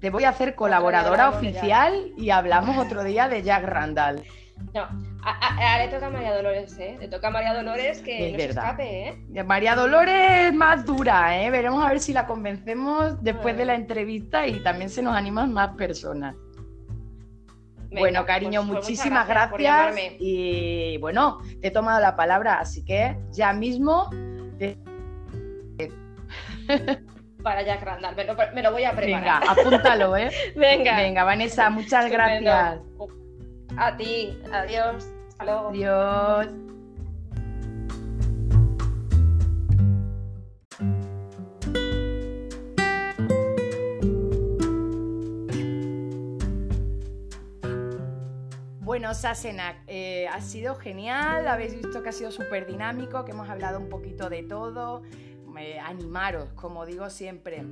te 0.00 0.10
voy 0.10 0.24
a 0.24 0.30
hacer 0.30 0.54
colaboradora 0.54 1.30
oficial 1.30 2.12
y 2.16 2.30
hablamos 2.30 2.78
otro 2.78 3.04
día 3.04 3.28
de 3.28 3.42
Jack 3.42 3.64
Randall. 3.64 4.22
No, 4.72 4.86
a, 5.24 5.78
le 5.78 5.88
toca 5.88 6.06
a 6.06 6.10
María 6.10 6.34
Dolores, 6.34 6.78
¿eh? 6.78 6.96
Le 7.00 7.08
toca 7.08 7.28
a 7.28 7.30
María 7.30 7.54
Dolores 7.54 8.00
que 8.00 8.30
no 8.30 8.38
se 8.38 8.44
escape, 8.50 9.08
¿eh? 9.08 9.44
María 9.44 9.74
Dolores 9.74 10.48
es 10.48 10.54
más 10.54 10.86
dura, 10.86 11.42
¿eh? 11.42 11.50
Veremos 11.50 11.84
a 11.84 11.88
ver 11.88 12.00
si 12.00 12.12
la 12.12 12.26
convencemos 12.26 13.22
después 13.22 13.56
de 13.56 13.64
la 13.64 13.74
entrevista 13.74 14.46
y 14.46 14.62
también 14.62 14.90
se 14.90 15.02
nos 15.02 15.16
animan 15.16 15.52
más 15.52 15.70
personas 15.76 16.36
bueno, 18.00 18.24
cariño, 18.26 18.60
pues, 18.60 18.70
pues 18.72 18.84
muchísimas 18.84 19.28
gracias. 19.28 19.96
y 20.18 20.98
bueno, 20.98 21.38
te 21.60 21.68
he 21.68 21.70
tomado 21.70 22.00
la 22.00 22.16
palabra, 22.16 22.58
así 22.60 22.84
que 22.84 23.16
ya 23.30 23.52
mismo. 23.52 24.10
Para 27.42 27.62
Jack 27.62 27.82
Randall, 27.82 28.16
me 28.16 28.62
lo, 28.62 28.72
voy 28.72 28.84
a 28.84 28.92
preparar. 28.92 29.22
Venga, 29.22 29.36
apúntalo, 29.50 30.16
¿eh? 30.16 30.30
Venga. 30.56 30.96
Venga, 30.96 31.24
Vanessa, 31.24 31.68
muchas 31.68 32.10
gracias. 32.10 32.80
A 33.76 33.96
ti, 33.96 34.38
adiós. 34.50 35.06
Hasta 35.28 35.44
luego. 35.44 35.68
Adiós. 35.68 36.73
Bueno, 48.94 49.12
Sasenak, 49.12 49.78
eh, 49.88 50.28
ha 50.28 50.40
sido 50.40 50.76
genial, 50.76 51.48
habéis 51.48 51.74
visto 51.74 52.00
que 52.00 52.10
ha 52.10 52.12
sido 52.12 52.30
súper 52.30 52.64
dinámico, 52.64 53.24
que 53.24 53.32
hemos 53.32 53.48
hablado 53.48 53.80
un 53.80 53.88
poquito 53.88 54.30
de 54.30 54.44
todo. 54.44 55.02
animaros, 55.82 56.52
como 56.52 56.86
digo 56.86 57.10
siempre. 57.10 57.64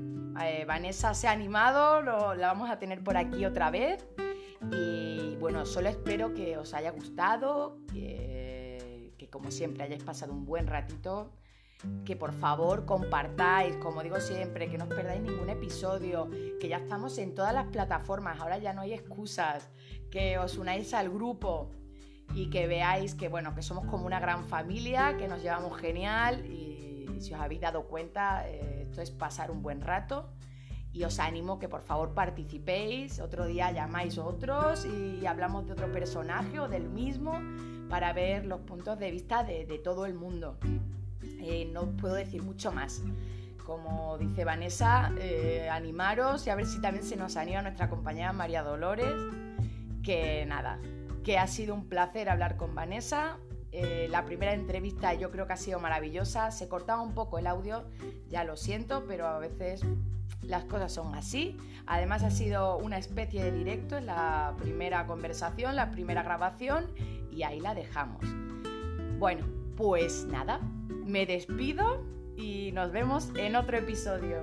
Eh, 0.43 0.65
Vanessa 0.67 1.15
se 1.15 1.29
ha 1.29 1.31
animado, 1.31 2.03
la 2.03 2.49
vamos 2.49 2.71
a 2.71 2.81
tener 2.81 3.05
por 3.05 3.17
aquí 3.17 3.45
otra 3.45 3.71
vez. 3.71 4.05
Y 4.73 5.37
bueno, 5.37 5.65
solo 5.65 5.91
espero 5.91 6.35
que 6.35 6.59
os 6.59 6.75
haya 6.75 6.91
gustado, 6.91 7.79
que 7.93 9.29
como 9.31 9.53
siempre 9.53 9.85
hayáis 9.85 10.03
pasado 10.03 10.33
un 10.33 10.45
buen 10.45 10.67
ratito 10.67 11.31
que 12.05 12.17
por 12.17 12.33
favor 12.33 12.85
compartáis, 12.85 13.77
como 13.77 14.03
digo 14.03 14.21
siempre, 14.21 14.69
que 14.69 14.79
no 14.79 14.85
os 14.85 14.91
perdáis 14.91 15.23
ningún 15.23 15.51
episodio, 15.51 16.29
que 16.61 16.69
ya 16.69 16.79
estamos 16.79 17.19
en 17.19 17.35
todas 17.35 17.53
las 17.53 17.67
plataformas, 17.67 18.41
ahora 18.41 18.59
ya 18.59 18.73
no 18.73 18.83
hay 18.83 18.93
excusas 18.93 19.71
que 20.11 20.39
os 20.39 20.59
unáis 20.59 20.95
al 20.95 21.11
grupo 21.11 21.71
y 22.35 22.51
que 22.51 22.67
veáis 22.67 23.15
que, 23.15 23.29
bueno, 23.29 23.55
que 23.55 23.63
somos 23.63 23.87
como 23.87 24.07
una 24.07 24.21
gran 24.21 24.45
familia, 24.45 25.17
que 25.17 25.29
nos 25.29 25.43
llevamos 25.43 25.79
genial 25.79 26.47
y 26.47 27.07
si 27.21 27.35
os 27.35 27.41
habéis 27.41 27.61
dado 27.61 27.85
cuenta, 27.85 28.49
eh, 28.49 28.83
esto 28.83 29.01
es 29.01 29.11
pasar 29.11 29.51
un 29.51 29.63
buen 29.63 29.81
rato 29.81 30.29
y 30.93 31.05
os 31.05 31.19
animo 31.19 31.59
que 31.59 31.69
por 31.69 31.81
favor 31.81 32.13
participéis, 32.13 33.19
otro 33.21 33.47
día 33.47 33.71
llamáis 33.71 34.19
otros 34.19 34.85
y 34.85 35.25
hablamos 35.25 35.67
de 35.67 35.73
otro 35.73 35.91
personaje 35.91 36.61
o 36.61 36.69
del 36.69 36.89
mismo 36.89 37.41
para 37.89 38.13
ver 38.13 38.45
los 38.45 38.61
puntos 38.61 38.99
de 38.99 39.11
vista 39.11 39.43
de, 39.43 39.65
todo 39.83 40.05
el 40.05 40.15
mundo. 40.15 40.59
Eh, 41.43 41.69
no 41.73 41.91
puedo 41.97 42.15
decir 42.15 42.43
mucho 42.43 42.73
más. 42.73 43.03
Como 43.67 44.17
dice 44.19 44.45
Vanessa, 44.45 45.13
eh, 45.19 45.69
animaros 45.71 46.47
y 46.47 46.51
a 46.51 46.55
ver 46.55 46.67
si 46.67 46.81
también 46.81 47.05
se 47.05 47.17
nos 47.17 47.37
anima 47.37 47.63
nuestra 47.63 47.89
compañera 47.89 48.33
María 48.33 48.63
Dolores 48.63 49.15
que 50.03 50.45
nada, 50.47 50.79
que 51.25 51.39
ha 51.39 51.47
sido 51.47 51.75
un 51.75 51.89
placer 51.89 52.29
hablar 52.29 52.57
con 52.57 52.75
Vanessa. 52.75 53.39
Eh, 53.71 54.07
la 54.11 54.25
primera 54.25 54.53
entrevista 54.53 55.15
yo 55.15 55.31
creo 55.31 55.47
que 55.47 55.55
ha 55.55 55.57
sido 55.57 55.81
maravillosa. 55.81 56.51
Se 56.51 56.69
cortaba 56.69 57.01
un 57.01 57.15
poco 57.15 57.39
el 57.39 57.47
audio, 57.47 57.85
ya 58.29 58.45
lo 58.45 58.57
siento, 58.57 59.05
pero 59.07 59.27
a 59.27 59.39
veces 59.39 59.83
las 60.43 60.65
cosas 60.65 60.93
son 60.93 61.15
así. 61.15 61.57
Además 61.87 62.23
ha 62.23 62.31
sido 62.31 62.77
una 62.79 62.99
especie 62.99 63.43
de 63.45 63.53
directo, 63.53 63.97
en 63.97 64.07
la 64.07 64.55
primera 64.59 65.07
conversación, 65.07 65.77
la 65.77 65.91
primera 65.91 66.23
grabación 66.23 66.91
y 67.31 67.45
ahí 67.45 67.61
la 67.61 67.75
dejamos. 67.75 68.25
Bueno, 69.19 69.62
pues 69.77 70.27
nada, 70.27 70.61
me 71.07 71.27
despido 71.27 72.05
y 72.37 72.73
nos 72.73 72.93
vemos 72.93 73.31
en 73.37 73.57
otro 73.57 73.79
episodio. 73.79 74.39